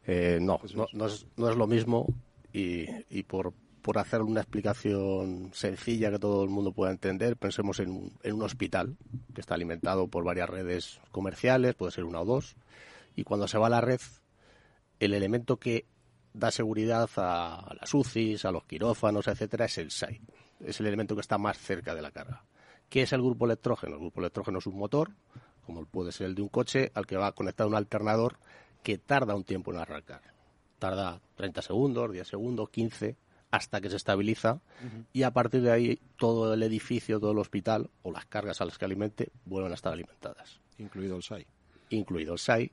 [0.08, 2.08] no, no, no es, no es lo mismo
[2.52, 7.80] y, y por, por hacer una explicación sencilla que todo el mundo pueda entender, pensemos
[7.80, 8.96] en un, hospital
[9.34, 12.56] que está alimentado por varias redes comerciales, puede ser una o dos,
[13.16, 14.00] y cuando se va a la red,
[15.00, 15.86] el elemento que
[16.34, 20.22] da seguridad a las UCIs, a los quirófanos, etcétera, es el SAI.
[20.60, 22.46] Es el elemento que está más cerca de la carga.
[22.88, 23.94] ¿Qué es el grupo electrógeno?
[23.94, 25.12] El grupo electrógeno es un motor,
[25.66, 28.38] como puede ser el de un coche, al que va conectado un alternador
[28.84, 30.22] que tarda un tiempo en arrancar.
[30.80, 33.18] Tarda 30 segundos, 10 segundos, 15,
[33.52, 34.62] hasta que se estabiliza
[35.14, 38.66] y a partir de ahí todo el edificio, todo el hospital o las cargas a
[38.66, 40.60] las que alimente vuelven a estar alimentadas.
[40.78, 41.46] Incluido el SAI.
[41.90, 42.72] Incluido el SAI,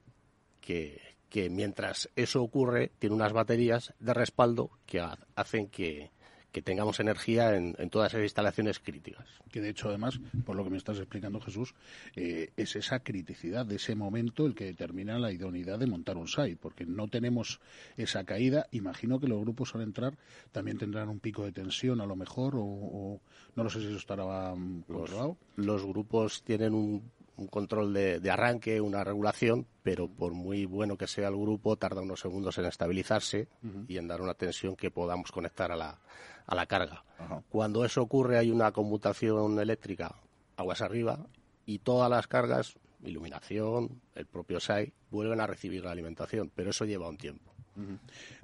[0.61, 6.11] que, que mientras eso ocurre tiene unas baterías de respaldo que ha- hacen que,
[6.53, 9.27] que tengamos energía en, en todas esas instalaciones críticas.
[9.53, 11.75] que de hecho además, por lo que me estás explicando Jesús,
[12.17, 16.27] eh, es esa criticidad de ese momento el que determina la idoneidad de montar un
[16.29, 17.61] site, porque no tenemos
[17.97, 18.67] esa caída.
[18.73, 20.17] Imagino que los grupos al entrar
[20.53, 23.21] también tendrán un pico de tensión a lo mejor, o, o-
[23.55, 25.37] no lo sé si eso estará mm, controlado.
[25.57, 27.03] Los grupos tienen un,
[27.39, 31.77] un control de, de arranque, una regulación, pero por muy bueno que sea el grupo,
[31.77, 33.49] tarda unos segundos en estabilizarse
[33.87, 35.99] y en dar una tensión que podamos conectar a la,
[36.47, 37.05] a la carga.
[37.49, 40.17] Cuando eso ocurre hay una conmutación eléctrica
[40.57, 41.27] aguas arriba
[41.65, 46.85] y todas las cargas, iluminación, el propio SAI, vuelven a recibir la alimentación, pero eso
[46.85, 47.53] lleva un tiempo.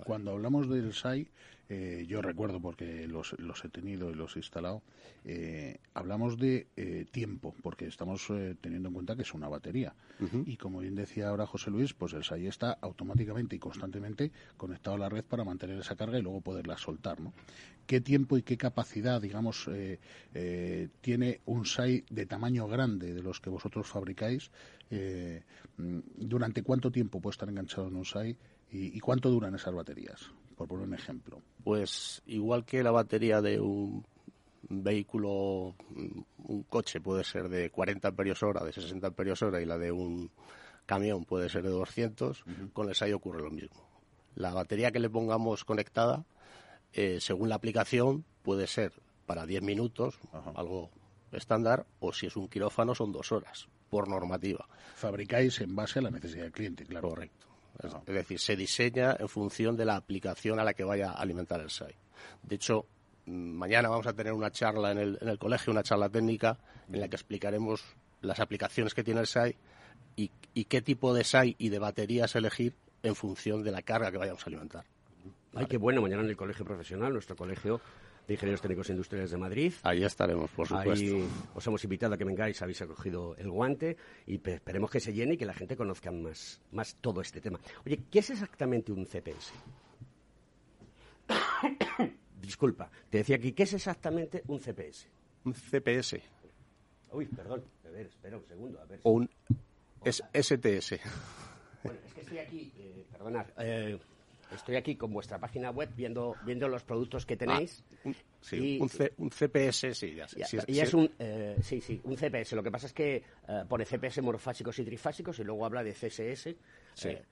[0.05, 1.29] Cuando hablamos del SAI,
[1.69, 4.83] eh, yo recuerdo porque los, los he tenido y los he instalado,
[5.25, 9.95] eh, hablamos de eh, tiempo, porque estamos eh, teniendo en cuenta que es una batería.
[10.47, 14.97] Y como bien decía ahora José Luis, pues el SAI está automáticamente y constantemente conectado
[14.97, 17.21] a la red para mantener esa carga y luego poderla soltar.
[17.21, 17.33] ¿no?
[17.87, 19.69] ¿Qué tiempo y qué capacidad, digamos,
[21.01, 24.51] tiene un SAI de tamaño grande de los que vosotros fabricáis?
[24.91, 25.43] Eh,
[25.77, 28.37] mm, ¿Durante cuánto tiempo puede estar enganchado en un SAI?
[28.77, 30.33] ¿Y, cuánto duran esas baterías?
[30.57, 31.41] Por poner un ejemplo.
[31.63, 34.05] Pues igual que la batería de un
[34.69, 35.77] vehículo,
[36.39, 39.93] un coche puede ser de 40 amperios hora, de 60 amperios hora y la de
[39.93, 40.29] un
[40.87, 43.89] camión puede ser de 200, con el SAI ocurre lo mismo.
[44.35, 46.25] La batería que le pongamos conectada,
[46.93, 48.93] eh, según la aplicación, puede ser
[49.25, 50.19] para 10 minutos,
[50.57, 50.91] algo
[51.31, 54.67] estándar, o si es un quirófano son dos horas, por normativa.
[54.97, 57.09] Fabricáis en base a la necesidad del cliente, claro.
[57.09, 57.54] Correcto.
[57.83, 61.15] Es, es decir, se diseña en función de la aplicación a la que vaya a
[61.15, 61.95] alimentar el SAI.
[62.43, 62.87] De hecho,
[63.27, 66.59] mm, mañana vamos a tener una charla en el, en el colegio, una charla técnica,
[66.89, 67.83] en la que explicaremos
[68.21, 69.57] las aplicaciones que tiene el SAI
[70.17, 74.11] y, y qué tipo de SAI y de baterías elegir en función de la carga
[74.11, 74.85] que vayamos a alimentar.
[75.55, 77.81] Ay, qué bueno, mañana en el Colegio Profesional, nuestro colegio
[78.27, 79.73] de Ingenieros Técnicos Industriales de Madrid.
[79.83, 80.93] Ahí estaremos, por supuesto.
[80.93, 83.97] Ahí os hemos invitado a que vengáis, habéis acogido el guante
[84.27, 87.41] y pe- esperemos que se llene y que la gente conozca más, más todo este
[87.41, 87.61] tema.
[87.85, 89.53] Oye, ¿qué es exactamente un CPS?
[92.41, 95.09] Disculpa, te decía aquí, ¿qué es exactamente un CPS?
[95.45, 96.21] Un CPS
[97.13, 99.01] Uy, perdón, a ver, espera un segundo, a ver.
[99.05, 99.31] o un
[100.05, 101.01] es STS.
[101.85, 103.99] Bueno, es que estoy aquí, eh, perdonad, eh,
[104.55, 107.85] estoy aquí con vuestra página web viendo, viendo los productos que tenéis.
[107.91, 110.41] Ah, un- sí, y- un, C- un CPS, sí, ya sé.
[110.41, 110.81] Y, Sí, y sí.
[110.81, 112.55] es un, eh, sí, sí, un CPS.
[112.57, 113.17] Lo que pasa es que
[113.49, 116.57] eh, pone CPS monofásicos y trifásicos y luego habla de CSS.
[116.95, 117.23] Sí, Eh,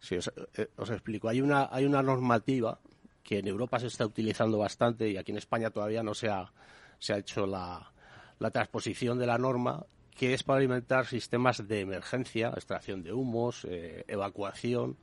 [0.00, 0.32] sí os,
[0.76, 1.28] os explico.
[1.28, 2.78] Hay una, hay una normativa
[3.22, 6.52] que en Europa se está utilizando bastante y aquí en España todavía no se ha,
[6.98, 7.92] se ha hecho la,
[8.38, 13.64] la transposición de la norma, que es para alimentar sistemas de emergencia, extracción de humos,
[13.68, 14.96] eh, evacuación,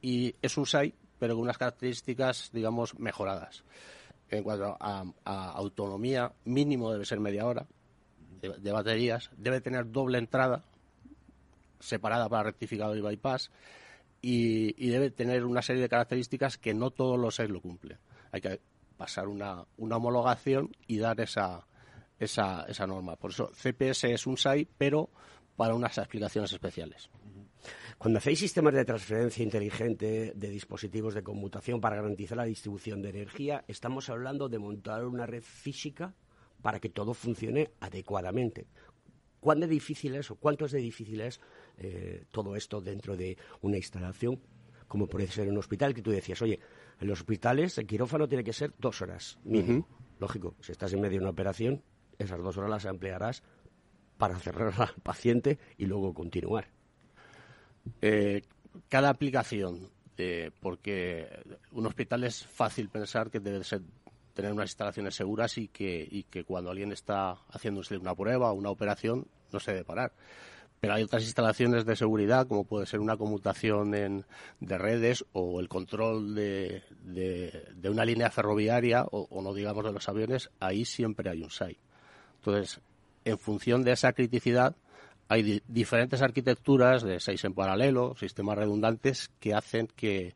[0.00, 3.64] y es un SAI, pero con unas características, digamos, mejoradas.
[4.28, 7.66] En cuanto a, autonomía, mínimo debe ser media hora
[8.40, 10.64] de, baterías, debe tener doble entrada,
[11.80, 13.50] separada para rectificador y bypass
[14.20, 17.98] y, debe tener una serie de características que no todos los SAIs lo cumplen.
[18.32, 18.60] Hay que
[18.96, 21.66] pasar una, una homologación y dar esa,
[22.18, 23.16] esa, esa norma.
[23.16, 25.10] Por eso CPS es un SAI, pero
[25.56, 27.08] para unas aplicaciones especiales.
[27.98, 33.10] Cuando hacéis sistemas de transferencia inteligente de dispositivos de conmutación para garantizar la distribución de
[33.10, 36.14] energía, estamos hablando de montar una red física
[36.62, 38.66] para que todo funcione adecuadamente.
[39.40, 41.40] ¿Cuán de difícil es o cuánto es de difícil es
[41.78, 44.40] eh, todo esto dentro de una instalación,
[44.88, 46.58] como puede ser un hospital, que tú decías, oye,
[47.00, 49.86] en los hospitales el quirófano tiene que ser dos horas mínimo.
[50.18, 51.82] Lógico, si estás en medio de una operación,
[52.18, 53.42] esas dos horas las emplearás
[54.16, 56.75] para cerrar al paciente y luego continuar.
[58.02, 58.42] Eh,
[58.88, 61.28] cada aplicación, eh, porque
[61.72, 63.82] un hospital es fácil pensar que debe ser,
[64.34, 68.54] tener unas instalaciones seguras y que, y que cuando alguien está haciéndose una prueba o
[68.54, 70.12] una operación no se debe parar.
[70.78, 74.26] Pero hay otras instalaciones de seguridad, como puede ser una conmutación en-
[74.60, 79.84] de redes o el control de, de- de una línea ferroviaria o, o no digamos
[79.84, 81.78] de los aviones, ahí siempre hay un SAI.
[82.40, 82.80] Entonces,
[83.24, 84.76] en función de esa criticidad,
[85.28, 90.34] hay di- diferentes arquitecturas de seis en paralelo, sistemas redundantes, que hacen que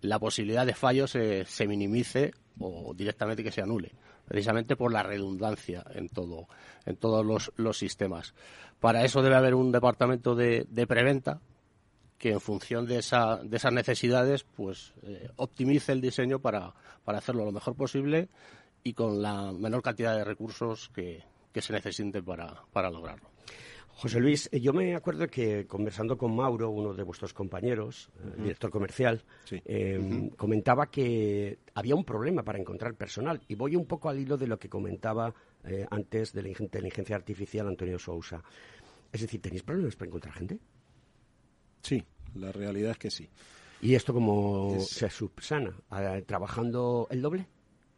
[0.00, 3.92] la posibilidad de fallo se, minimice o directamente que se anule,
[4.26, 6.48] precisamente por la redundancia en todo,
[6.86, 8.34] en todos los, sistemas.
[8.80, 11.40] Para eso debe haber un departamento de, preventa
[12.18, 16.74] que en función de, esa, de esas necesidades pues eh, optimice el diseño para,
[17.06, 18.28] hacerlo lo mejor posible
[18.84, 21.22] y con la menor cantidad de recursos que,
[21.54, 23.29] se necesiten para lograrlo.
[23.94, 28.42] José Luis, eh, yo me acuerdo que conversando con Mauro, uno de vuestros compañeros, eh,
[28.42, 29.22] director comercial,
[29.64, 30.36] eh, Ujú.
[30.36, 33.40] comentaba que había un problema para encontrar personal.
[33.48, 35.34] Y voy un poco al hilo de lo que comentaba
[35.64, 38.42] eh, antes de la inteligencia artificial Antonio Sousa.
[39.12, 40.58] Es decir, ¿tenéis problemas para encontrar gente?
[41.82, 42.02] Sí,
[42.34, 43.28] la realidad es que sí.
[43.82, 45.74] ¿Y esto cómo Es- se subsana?
[45.90, 47.46] ¿Ah, ¿Trabajando el doble?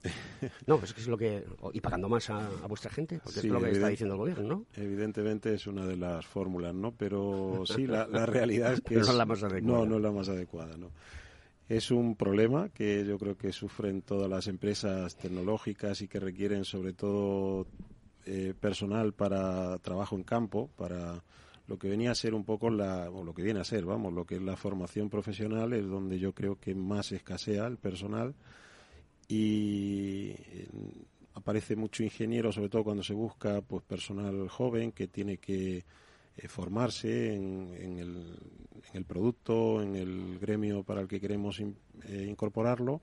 [0.67, 1.45] No, pues es lo que...
[1.73, 4.19] Y pagando más a, a vuestra gente, porque Sí, es lo que está diciendo el
[4.19, 4.67] gobierno, ¿no?
[4.75, 6.93] Evidentemente es una de las fórmulas, ¿no?
[6.93, 9.79] Pero sí, la, la realidad es que Pero no es la más adecuada.
[9.79, 10.91] No, no es la más adecuada, ¿no.
[11.69, 16.65] Es un problema que yo creo que sufren todas las empresas tecnológicas y que requieren
[16.65, 17.67] sobre todo
[18.27, 21.23] eh, personal para trabajo en campo, para
[21.69, 24.13] lo que venía a ser un poco la, o lo que viene a ser, vamos,
[24.13, 28.35] lo que es la formación profesional es donde yo creo que más escasea el personal
[29.33, 30.68] y eh,
[31.33, 35.87] aparece mucho ingeniero, sobre todo cuando se busca pues personal joven que tiene que
[36.37, 37.99] eh, formarse en,
[38.93, 43.01] el, producto, en el gremio para el que queremos eh, incorporarlo,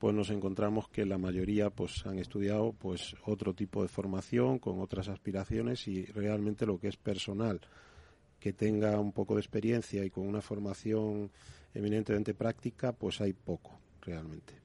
[0.00, 4.80] pues nos encontramos que la mayoría pues han estudiado pues otro tipo de formación con
[4.80, 7.60] otras aspiraciones y realmente lo que es personal
[8.40, 11.30] que tenga un poco de experiencia y con una formación
[11.72, 14.61] eminentemente práctica, pues hay poco realmente.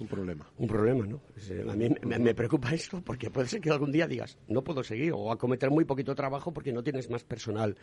[0.00, 0.50] Un problema.
[0.56, 1.20] Un problema, ¿no?
[1.50, 4.82] Eh, A mí me, preocupa esto porque puede ser que algún día digas, no puedo
[4.82, 7.76] seguir o acometer muy poquito trabajo porque no tienes más personal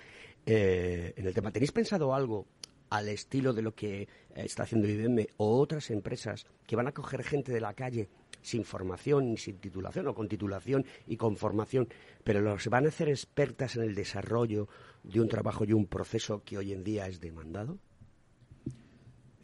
[0.46, 1.52] eh, en el tema.
[1.52, 2.48] ¿Tenéis pensado algo
[2.90, 6.92] al estilo de lo que eh, está haciendo IBM o otras empresas que van a
[6.92, 8.10] coger gente de la calle
[8.42, 11.88] sin formación sin titulación o con titulación y con formación,
[12.24, 14.68] pero los van a hacer expertas en el desarrollo
[15.04, 17.78] de un trabajo y un proceso que hoy en día es demandado?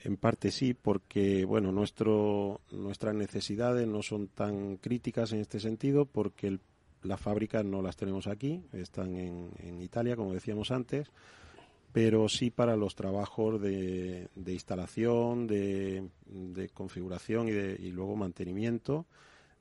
[0.04, 6.06] En parte sí, porque bueno, nuestro, nuestras necesidades no son tan críticas en este sentido,
[6.06, 6.60] porque el-
[7.04, 11.08] las fábricas no las tenemos aquí, están en, en Italia, como decíamos antes,
[11.92, 16.10] pero sí para los trabajos de, de instalación, de,
[16.74, 19.06] configuración y, de, y luego mantenimiento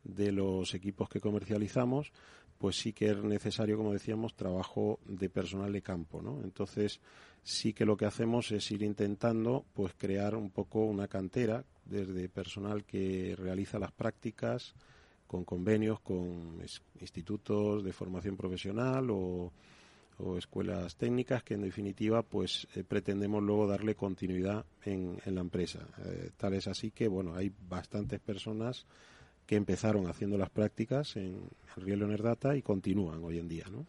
[0.04, 2.12] de los equipos que comercializamos,
[2.58, 6.40] pues sí que es necesario, como decíamos, trabajo de personal de campo, ¿no?
[6.44, 7.00] Entonces,
[7.42, 12.28] sí que lo que hacemos es ir intentando, pues, crear un poco una cantera desde
[12.28, 14.74] personal que realiza las prácticas
[15.26, 16.60] con convenios con
[17.00, 19.52] institutos de formación profesional o,
[20.36, 25.80] escuelas técnicas que en definitiva pues eh, pretendemos luego darle continuidad en, la empresa.
[26.04, 28.86] Eh, tal es así que bueno, hay bastantes personas
[29.46, 33.84] que empezaron haciendo las prácticas en, en Real Data y continúan hoy en día, ¿no?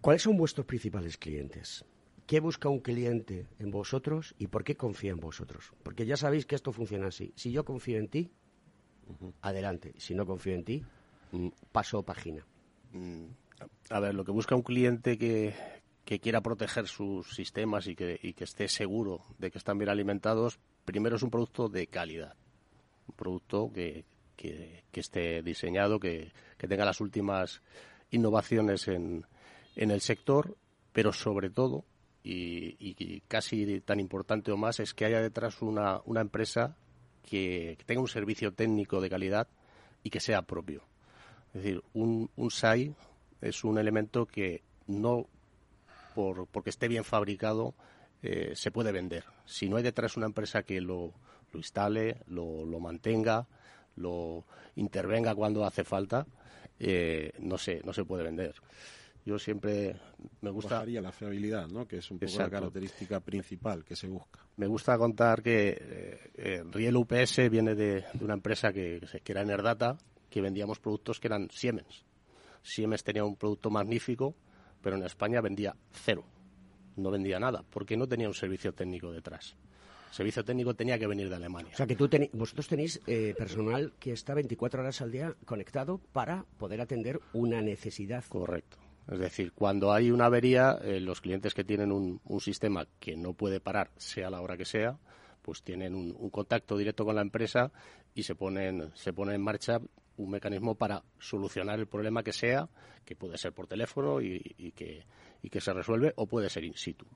[0.00, 1.84] ¿Cuáles son vuestros principales clientes?
[2.26, 5.72] ¿Qué busca un cliente en vosotros y por qué confía en vosotros?
[5.82, 7.32] Porque ya sabéis que esto funciona así.
[7.36, 8.30] Si yo confío en ti,
[9.42, 9.94] adelante.
[9.98, 10.84] Si no confío en ti,
[11.32, 12.44] mm, paso página.
[12.92, 13.26] Mm,
[13.90, 15.54] a ver, lo que busca un cliente que,
[16.04, 20.58] quiera proteger sus sistemas y que, y que esté seguro de que están bien alimentados,
[20.84, 22.36] primero es un producto de calidad.
[23.08, 24.04] Un producto que,
[24.36, 27.62] que, esté diseñado, que, tenga las últimas
[28.10, 29.26] innovaciones en,
[29.76, 30.56] en el sector,
[30.92, 31.84] pero sobre todo,
[32.24, 36.76] y, casi tan importante o más, es que haya detrás una, una empresa
[37.22, 39.48] que, tenga un servicio técnico de calidad
[40.02, 40.82] y que sea propio.
[41.54, 42.94] Es decir, un, un SAI
[43.40, 45.26] es un elemento que no
[46.14, 47.74] por, porque esté bien fabricado
[48.22, 49.24] eh, se puede vender.
[49.44, 51.12] Si no hay detrás una empresa que lo,
[51.52, 53.46] lo instale, lo, lo mantenga,
[53.96, 56.26] lo intervenga cuando hace falta,
[56.78, 58.54] eh, no, se, no se puede vender.
[59.26, 59.96] Yo siempre
[60.40, 60.86] me gusta...
[60.86, 61.84] la fiabilidad, ¿no?
[61.84, 64.46] Que es un poco la característica principal que se busca.
[64.56, 69.44] Me gusta contar que eh, eh, Riel UPS viene de, una empresa que, que era
[69.44, 69.98] Nerdata,
[70.30, 72.04] que vendíamos productos que eran Siemens.
[72.62, 74.36] Siemens tenía un producto magnífico,
[74.80, 76.24] pero en España vendía cero.
[76.94, 79.56] No vendía nada, porque no tenía un servicio técnico detrás
[80.12, 81.72] servicio técnico tenía que venir de Alemania.
[81.74, 85.98] O sea, que tú vosotros tenéis eh, personal que está 24 horas al día conectado
[86.12, 88.24] para poder atender una necesidad.
[88.28, 88.78] Correcto.
[89.10, 93.34] Es decir, cuando hay una avería, eh, los clientes que tienen un, sistema que no
[93.34, 94.98] puede parar, sea la hora que sea,
[95.42, 97.70] pues tienen un, contacto directo con la empresa
[98.14, 99.80] y se ponen, se pone en marcha
[100.16, 102.68] un mecanismo para solucionar el problema que sea,
[103.04, 105.04] que puede ser por teléfono y, que,
[105.42, 107.06] y que se resuelve o puede ser in situ.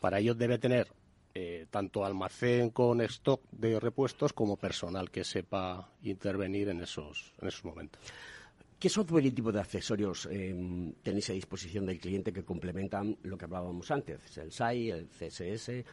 [0.00, 0.88] Para ello debe tener
[1.32, 7.46] eh, tanto almacén con stock de repuestos como personal que sepa intervenir en esos, en
[7.46, 8.00] esos momentos.
[8.80, 13.36] ¿Qué software y tipo de accesorios em, tenéis a disposición del cliente que complementan lo
[13.36, 15.84] que hablábamos antes, el SAI, el CSS eh,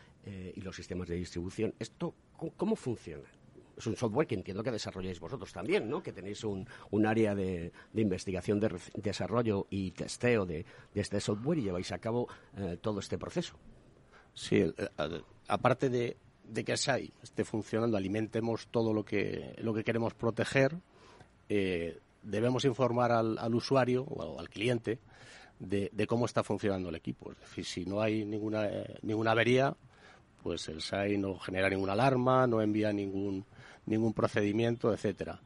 [0.55, 1.73] y los sistemas de distribución?
[1.79, 2.15] ¿Esto
[2.55, 3.27] cómo, funciona?
[3.75, 6.01] Es un software que entiendo que desarrolláis vosotros también, ¿no?
[6.01, 6.65] Que tenéis un,
[7.05, 10.65] área de, investigación, de desarrollo y testeo de,
[10.95, 13.57] este software y lleváis a cabo eh, todo este proceso.
[14.33, 14.63] Sí,
[15.49, 16.15] aparte de,
[16.63, 20.79] que el SAI esté funcionando, alimentemos todo lo que, lo que queremos proteger,
[21.49, 24.99] eh, debemos informar al, usuario o al cliente
[25.59, 27.31] de, cómo está funcionando el equipo.
[27.31, 29.75] Es decir, si no hay ninguna, eh, ninguna avería,
[30.43, 33.45] pues el SAI no genera ninguna alarma, no envía ningún,
[33.85, 35.41] ningún procedimiento, etcétera.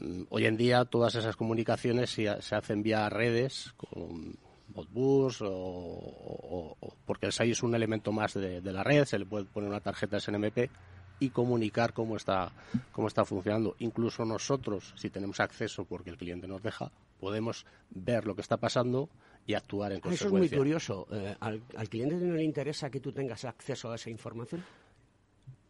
[0.00, 4.36] Mm, hoy en día todas esas comunicaciones se, se hacen vía redes con
[4.74, 9.44] Modbus o, porque el SAI es un elemento más de, la red, se le puede
[9.44, 10.70] poner una tarjeta SNMP
[11.18, 12.52] y comunicar cómo está,
[12.92, 13.76] cómo está funcionando.
[13.78, 16.90] Incluso nosotros, si tenemos acceso porque el cliente nos deja,
[17.20, 19.08] podemos ver lo que está pasando
[19.46, 20.26] y actuar en consecuencia.
[20.26, 21.06] Eso es muy curioso.
[21.12, 24.62] Eh, ¿al, ¿Al cliente no le interesa que tú tengas acceso a esa información?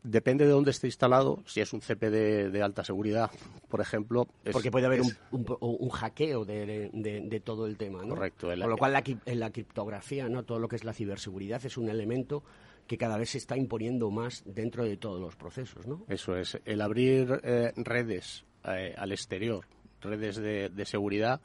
[0.02, 3.28] Depende de dónde esté instalado, si es un CPD de alta seguridad,
[3.68, 4.28] por ejemplo.
[4.52, 5.00] Porque puede haber
[5.32, 8.14] un, hackeo de, todo el tema, ¿no?
[8.14, 8.46] Correcto.
[8.46, 10.44] Con lo cual, la, en la criptografía, ¿no?
[10.44, 12.44] todo lo que es la ciberseguridad es un elemento
[12.86, 16.04] que cada vez se está imponiendo más dentro de todos los procesos, ¿no?
[16.08, 16.58] Eso es.
[16.64, 19.66] El abrir eh, redes eh, al exterior,
[20.00, 21.40] redes de, seguridad,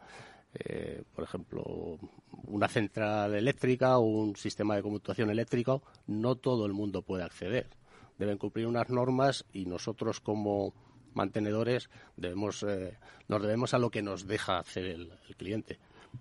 [0.53, 1.97] eh, por ejemplo,
[2.47, 7.67] una central eléctrica o un sistema de conmutación eléctrico, no todo el mundo puede acceder
[8.21, 10.75] deben cumplir unas normas y nosotros como
[11.15, 15.79] mantenedores debemos eh, nos debemos a lo que nos deja hacer el, cliente.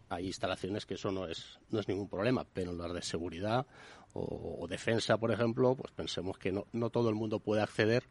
[0.08, 3.66] Hay instalaciones que eso no es no es ningún problema, pero en las de seguridad
[4.12, 8.02] o, defensa, por ejemplo, pues pensemos que no, no todo el mundo puede acceder,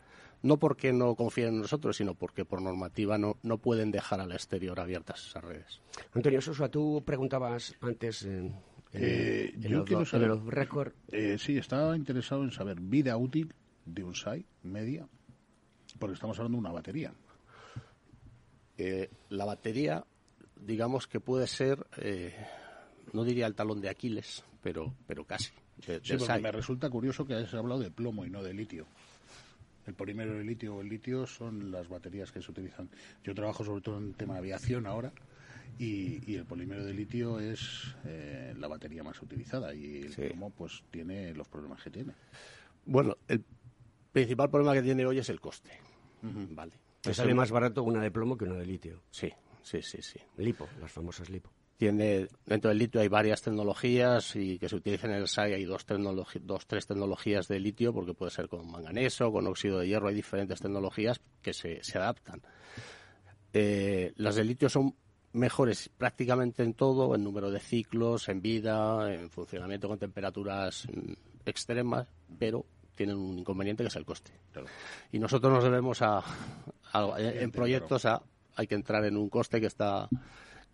[0.42, 4.32] no porque no confíen en nosotros, sino porque por normativa no, no pueden dejar al
[4.32, 5.82] exterior abiertas esas redes.
[6.14, 8.56] Antonio Sosa, tú preguntabas antes en,
[8.94, 10.94] eh, yo quiero saber, récord.
[11.10, 13.54] Eh, sí, estaba interesado en saber vida útil
[13.86, 15.08] de un SAI media?
[16.00, 17.14] Porque estamos hablando de una batería.
[18.78, 20.06] Eh, la batería,
[20.66, 22.36] digamos que puede ser, eh,
[23.14, 25.52] no diría el talón de Aquiles, pero, pero casi.
[25.82, 28.86] sí, me resulta curioso que hayas hablado de plomo y no de litio.
[29.86, 32.90] El polímero de litio o el litio son las baterías que se utilizan.
[33.24, 35.12] Yo trabajo sobre todo en tema de aviación ahora
[35.80, 40.84] y, el polímero de litio es eh, la batería más utilizada y el plomo pues
[40.92, 42.14] tiene los problemas que tiene.
[42.86, 43.44] Bueno, el
[44.12, 45.72] principal problema que tiene hoy es el coste.
[46.22, 46.74] Vale.
[47.02, 49.02] Te sale más barato una de plomo que una de litio.
[49.10, 49.32] Sí,
[49.64, 50.20] sí, sí, sí.
[50.38, 51.50] Lipo, las famosas lipo.
[51.78, 55.64] Tiene, dentro del litio hay varias tecnologías y que se utilizan en el SAI hay
[55.64, 55.86] dos,
[56.42, 60.16] dos, tres tecnologías de litio porque puede ser con manganeso, con óxido de hierro, hay
[60.16, 62.42] diferentes tecnologías que se, se adaptan.
[63.54, 64.94] Eh, las de litio son
[65.32, 71.14] mejores prácticamente en todo, en número de ciclos, en vida, en funcionamiento con temperaturas mm,
[71.46, 72.08] extremas,
[72.38, 74.32] pero tienen un inconveniente que es el coste.
[75.12, 76.18] Y nosotros nos debemos a,
[76.92, 78.22] a- en proyectos a
[78.60, 80.10] hay que entrar en un coste que está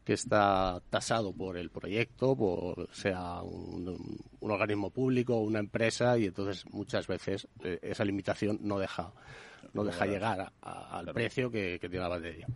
[0.03, 6.17] que está tasado por el proyecto, por sea un, un organismo público o una empresa
[6.19, 9.11] y entonces muchas veces eh, esa limitación no deja
[9.73, 12.47] no deja llegar a- a- al precio que, que tiene la batería.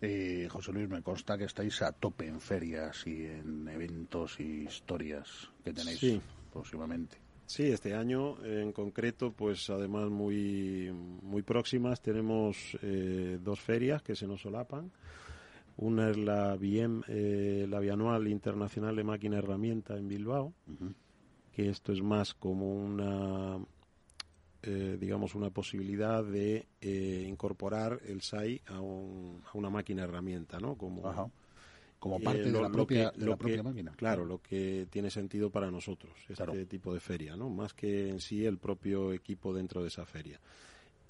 [0.00, 4.62] Eh, José Luis, me consta que estáis a tope en ferias y en eventos y
[4.64, 6.20] historias que tenéis Sí.
[6.52, 7.16] próximamente.
[7.48, 10.90] Sí, este año en concreto, pues además muy,
[11.22, 14.90] muy próximas, tenemos eh, dos ferias que se nos solapan.
[15.78, 20.52] Una es la BIEM, eh, la Bianual Internacional de Máquina Herramienta en Bilbao,
[21.52, 23.58] que esto es más como una,
[24.62, 30.58] eh, digamos, una posibilidad de eh, incorporar el SAI a, un- a una máquina herramienta,
[30.60, 30.74] ¿no?
[30.76, 31.30] Como, Ajá.
[31.98, 33.92] Como eh, parte de la propia- que- de lo la propia que- máquina.
[33.96, 37.50] Claro, lo que tiene sentido para nosotros, este tipo de feria, ¿no?
[37.50, 40.38] Más que en sí el propio equipo dentro de esa feria.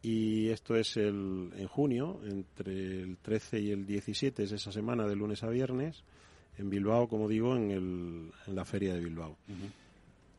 [0.01, 5.07] Y esto es el, en junio, entre el 13 y el 17, es esa semana
[5.07, 6.05] de lunes a viernes,
[6.57, 9.37] en Bilbao, como digo, en, el, en la feria de Bilbao.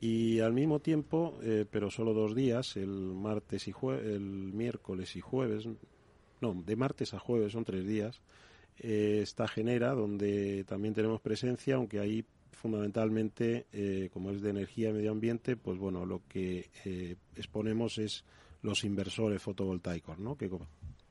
[0.01, 5.15] Y al mismo tiempo, eh, pero solo dos días, el martes y jue- el miércoles
[5.17, 5.67] y jueves,
[6.41, 8.21] no, de martes a jueves son tres días,
[8.79, 14.89] eh, está Genera, donde también tenemos presencia, aunque ahí fundamentalmente, eh, como es de energía
[14.89, 18.23] y medio ambiente, pues bueno, lo que eh, exponemos es
[18.61, 20.35] los inversores fotovoltaicos, ¿no?
[20.37, 20.67] Que co-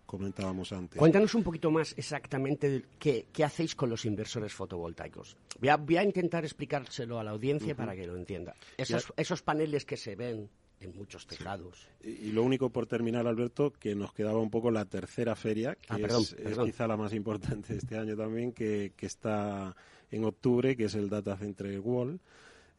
[0.07, 0.99] comentábamos antes.
[0.99, 5.37] Cuéntanos un poquito más exactamente qué, qué hacéis con los inversores fotovoltaicos.
[5.61, 7.77] Voy a, voy a intentar explicárselo a la audiencia Ujú.
[7.77, 8.55] para que lo entienda.
[8.77, 10.49] Esos, esos paneles que se ven
[10.81, 11.89] en muchos tejados.
[12.03, 15.75] Y y lo único por terminar, Alberto, que nos quedaba un poco la tercera feria,
[15.75, 19.75] que Ah, perdón, es, quizá la más importante de este año también, que, que está
[20.11, 22.21] en octubre, que es el Data Center World,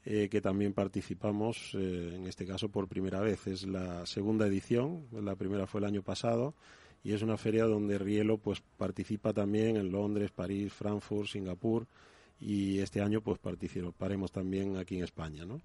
[0.05, 3.47] eh, que también participamos, eh, en este caso por primera vez.
[3.47, 6.55] Es la segunda edición, la primera fue el año pasado,
[7.03, 11.87] y es una feria donde Rielo pues participa también en Londres, París, Frankfurt, Singapur,
[12.39, 15.61] y este año pues participaremos también aquí en España, ¿no?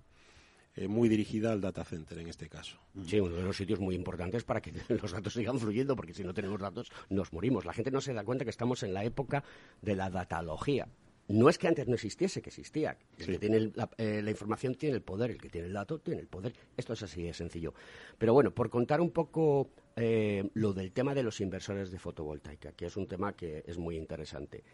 [0.76, 2.78] Eh, muy dirigida al data center en este caso.
[3.06, 6.24] Sí, uno de los sitios muy importantes para que los datos sigan fluyendo, porque si
[6.24, 7.64] no tenemos datos nos morimos.
[7.64, 9.44] La gente no se da cuenta que estamos en la época
[9.82, 10.88] de la datalogía.
[11.28, 12.98] No es que antes no existiese, que existía.
[13.18, 15.72] El que tiene el- la, eh, la información tiene el poder, el que tiene el
[15.72, 16.52] dato tiene el poder.
[16.76, 17.72] Esto es así de sencillo.
[18.18, 22.72] Pero bueno, por contar un poco eh, lo del tema de los inversores de fotovoltaica,
[22.72, 24.64] que es un tema que es muy interesante.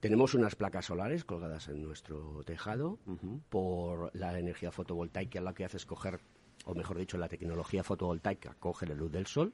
[0.00, 2.98] Tenemos unas placas solares colgadas en nuestro tejado
[3.50, 5.40] por la energía fotovoltaica.
[5.42, 6.20] Lo que hace es coger,
[6.64, 9.52] o mejor dicho, la tecnología fotovoltaica coge la luz del sol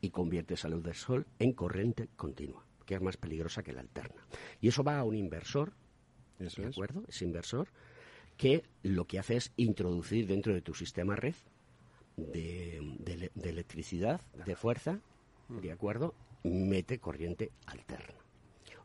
[0.00, 3.80] y convierte esa luz del sol en corriente continua, que es más peligrosa que la
[3.80, 4.20] alterna.
[4.60, 5.72] Y eso va a un inversor,
[6.40, 6.74] Eso ¿de es.
[6.74, 7.04] acuerdo?
[7.06, 7.68] Ese inversor
[8.36, 11.34] que lo que hace es introducir dentro de tu sistema red
[12.16, 15.00] de, de ele- de electricidad, de fuerza,
[15.48, 16.14] ¿de acuerdo?
[16.42, 18.14] Mete corriente alterna.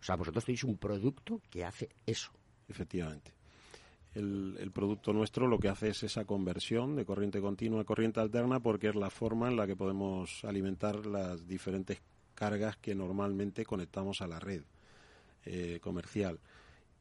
[0.04, 2.30] O sea, vosotros tenéis un producto que hace eso.
[2.68, 3.32] Efectivamente.
[4.14, 8.60] El, producto nuestro lo que hace es esa conversión de corriente continua a corriente alterna
[8.60, 12.02] porque es la forma en la que podemos alimentar las diferentes
[12.36, 14.64] cargas que normalmente conectamos a la red
[15.46, 16.38] eh, comercial.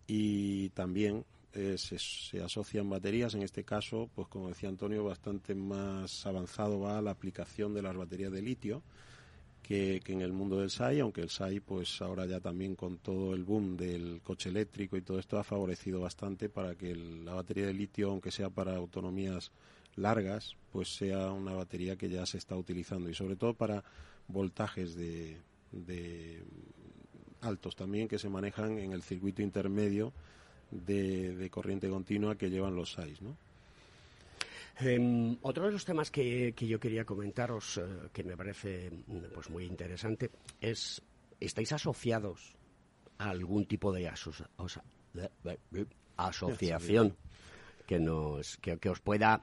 [0.07, 1.24] Y también
[1.55, 6.78] eh, se, se asocian baterías, en este caso, pues como decía Antonio, bastante más avanzado
[6.78, 8.80] va la aplicación de las baterías de litio
[9.73, 13.35] que, en el mundo del SAI, aunque el SAI, pues ahora ya también con todo
[13.35, 17.66] el boom del coche eléctrico y todo esto ha favorecido bastante para que la batería
[17.66, 19.51] de litio, aunque sea para autonomías
[19.97, 23.83] largas, pues sea una batería que ya se está utilizando y sobre todo para
[24.29, 25.39] voltajes de,
[25.70, 26.43] de
[27.41, 30.12] altos también que se manejan en el circuito intermedio
[30.70, 33.37] de, de corriente continua que llevan los SAIs, ¿no?
[34.81, 39.18] Em, otro de los temas que, que yo quería comentaros, eh, que me parece mm,
[39.35, 41.03] pues muy interesante, es
[41.41, 42.55] ¿estáis asociados
[43.18, 47.16] a algún tipo de aso- osa- de- de- de- asociación
[47.87, 49.43] que nos que, que os pueda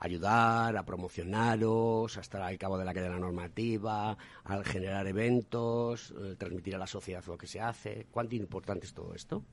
[0.00, 6.36] ayudar a promocionaros, a estar al cabo de la cadena normativa, al generar eventos, eh,
[6.36, 8.06] transmitir a la sociedad lo que se hace?
[8.10, 9.44] ¿Cuánto importante es todo esto?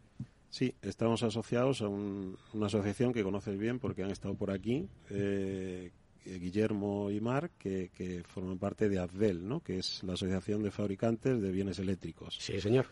[0.56, 4.88] Sí, estamos asociados a un- una asociación que conoces bien porque han estado por aquí,
[5.10, 5.92] eh,
[6.26, 9.60] eh, Guillermo y Mar, que, que forman parte de ADVEL, ¿no?
[9.60, 12.38] que es la Asociación de Fabricantes de Bienes Eléctricos.
[12.40, 12.86] Sí, señor.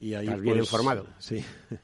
[0.00, 1.06] Y ahí, Estás bien pues, informado.
[1.18, 1.44] Sí.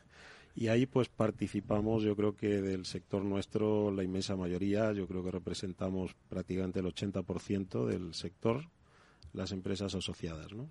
[0.57, 5.23] Y ahí pues participamos, yo creo que del sector nuestro, la inmensa mayoría, yo creo
[5.23, 8.65] que representamos prácticamente el 80% del sector,
[9.33, 10.69] las empresas asociadas, ¿no?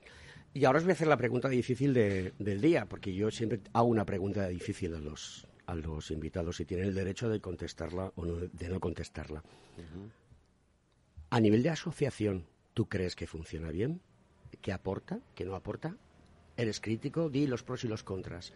[0.54, 3.60] Y ahora os voy a hacer la pregunta difícil de- del día, porque yo siempre
[3.74, 8.12] hago una pregunta difícil a los, a los invitados y tienen el derecho de contestarla
[8.16, 9.44] o no, de no contestarla.
[11.30, 14.02] A nivel de asociación, ¿tú crees que funciona bien?
[14.62, 15.20] ¿Que aporta?
[15.36, 15.96] ¿Que no aporta?
[16.56, 17.30] ¿Eres crítico?
[17.30, 18.54] Di los pros y los contras.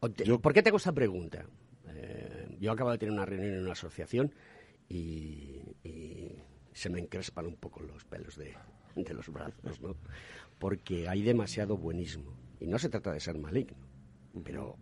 [0.00, 1.44] ¿Por qué te hago esta pregunta?
[1.88, 4.32] Eh, yo acabo de tener una reunión en una asociación
[4.88, 6.27] y, y
[6.78, 8.54] se me encrespan un poco los pelos de,
[8.94, 9.96] de los brazos, ¿no?
[10.60, 12.32] Porque hay demasiado buenismo.
[12.60, 13.76] Y no se trata de ser maligno,
[14.44, 14.76] pero,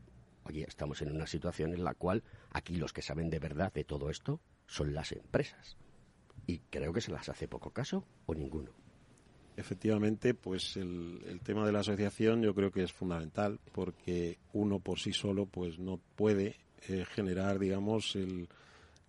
[0.44, 3.84] oye, estamos en una situación en la cual aquí los que saben de verdad de
[3.84, 5.78] todo esto son las empresas.
[6.46, 8.72] Y creo que se las hace poco caso o ninguno.
[9.56, 14.80] Efectivamente, pues el, el tema de la asociación yo creo que es fundamental porque uno
[14.80, 16.56] por sí solo pues no puede
[16.88, 18.50] eh, generar, digamos, el,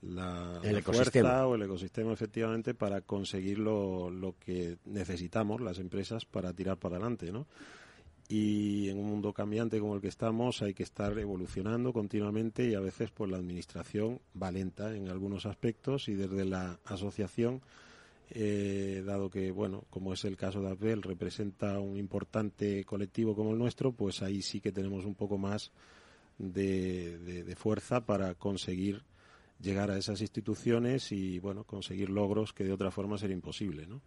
[0.09, 1.29] la, El la ecosistema.
[1.29, 6.77] fuerza o el ecosistema efectivamente para conseguir lo, lo que necesitamos las empresas para tirar
[6.77, 7.45] para adelante, ¿no?
[8.29, 12.75] Y en un mundo cambiante como el que estamos hay que estar evolucionando continuamente y
[12.75, 17.61] a veces pues la administración va lenta en algunos aspectos y desde la asociación
[18.31, 23.51] eh, dado que, bueno, como es el caso de Abel, representa un importante colectivo como
[23.51, 25.71] el nuestro, pues ahí sí que tenemos un poco más
[26.37, 29.03] de, de- de fuerza para conseguir
[29.59, 34.01] llegar a esas instituciones y, bueno, conseguir logros que de otra forma sería imposible, ¿no?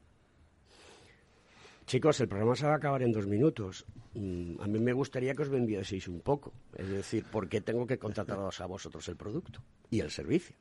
[1.87, 3.85] Chicos, el programa se va a acabar en dos minutos.
[4.15, 6.53] Mm, a mí me gustaría que os vendieseis un poco.
[6.77, 10.55] Es decir, ¿por qué tengo que contrataros a vosotros el producto y el servicio?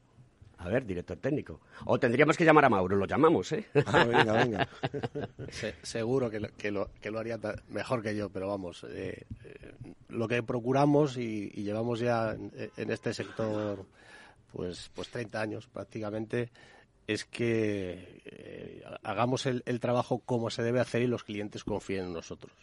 [0.58, 1.62] A ver, director técnico.
[1.86, 3.66] O tendríamos que llamar a Mauro, lo llamamos, ¿eh?
[3.86, 4.68] Ah, venga, venga.
[5.50, 9.26] Se- seguro que lo, que, lo, que lo haría mejor que yo, pero vamos, eh,
[9.46, 9.72] eh,
[10.10, 13.86] lo que procuramos y, y llevamos ya en, en este sector
[14.52, 16.52] pues, pues 30 años prácticamente
[17.08, 22.06] es que eh, hagamos el, el trabajo como se debe hacer y los clientes confíen
[22.06, 22.54] en nosotros.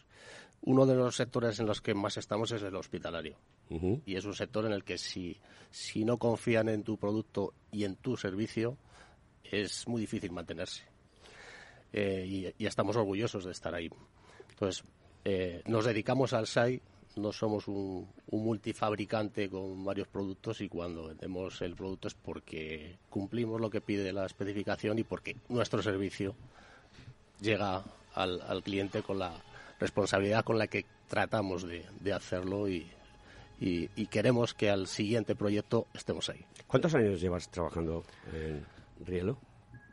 [0.63, 3.37] Uno de los sectores en los que más estamos es el hospitalario.
[3.69, 5.37] Y es un sector en el que si,
[5.71, 8.79] si no confían en tu producto y en tu servicio,
[9.45, 10.85] es muy difícil mantenerse.
[11.93, 12.25] Eh,
[12.59, 13.91] y, y estamos orgullosos de estar ahí.
[14.51, 14.85] Entonces,
[15.25, 16.81] eh, nos dedicamos al SAI,
[17.17, 22.99] no somos un, un multifabricante con varios productos y cuando vendemos el producto es porque
[23.11, 26.35] cumplimos lo que pide la especificación y porque nuestro servicio
[27.41, 27.83] llega
[28.15, 29.33] al, al cliente con la
[29.81, 32.87] responsabilidad con la que tratamos de, de hacerlo y,
[33.61, 36.45] y- y queremos que al siguiente proyecto estemos ahí.
[36.67, 38.65] ¿Cuántos años llevas trabajando en
[39.07, 39.39] Rielo?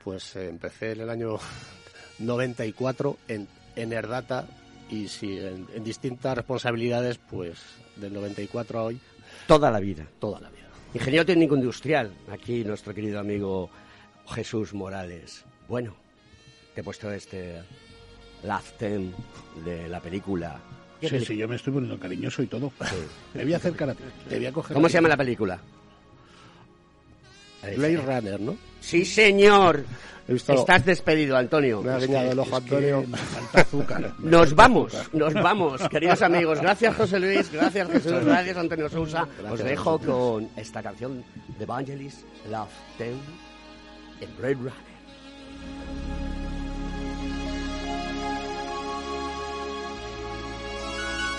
[0.03, 1.37] Pues eh, empecé en el año
[2.19, 4.47] 94 en, en Erdata
[4.89, 7.59] y sí, en, en distintas responsabilidades, pues
[7.95, 8.99] del 94 a hoy.
[9.47, 10.07] Toda la vida.
[10.19, 10.69] Toda la vida.
[10.93, 13.69] Ingeniero técnico industrial, aquí nuestro querido amigo
[14.27, 15.43] Jesús Morales.
[15.67, 15.95] Bueno,
[16.75, 17.61] te he puesto este
[18.43, 19.13] Last Ten
[19.65, 20.59] de la película.
[21.01, 22.71] ¿Qué Sí, sí, yo me estoy poniendo cariñoso y todo.
[23.33, 24.03] Me voy a acercar a ti.
[24.29, 25.59] Te voy a coger ¿Cómo se llama la película?
[27.75, 28.57] Blade Runner, ¿no?
[28.79, 29.85] Sí, señor.
[30.27, 31.81] Estás despedido, Antonio.
[31.81, 33.03] Me ha guiñado el ojo, Antonio.
[33.03, 34.13] falta azúcar.
[34.19, 36.61] Nos vamos, nos vamos, queridos amigos.
[36.61, 37.51] Gracias, José Luis.
[37.51, 38.23] Gracias, Jesús.
[38.23, 39.27] Gracias, Antonio Sousa.
[39.49, 41.23] Os dejo con esta canción
[41.57, 43.17] de Evangelist, Love Them,
[44.21, 44.93] en Blade Runner.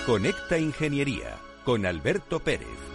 [0.05, 2.94] Conecta Ingeniería con Alberto Pérez.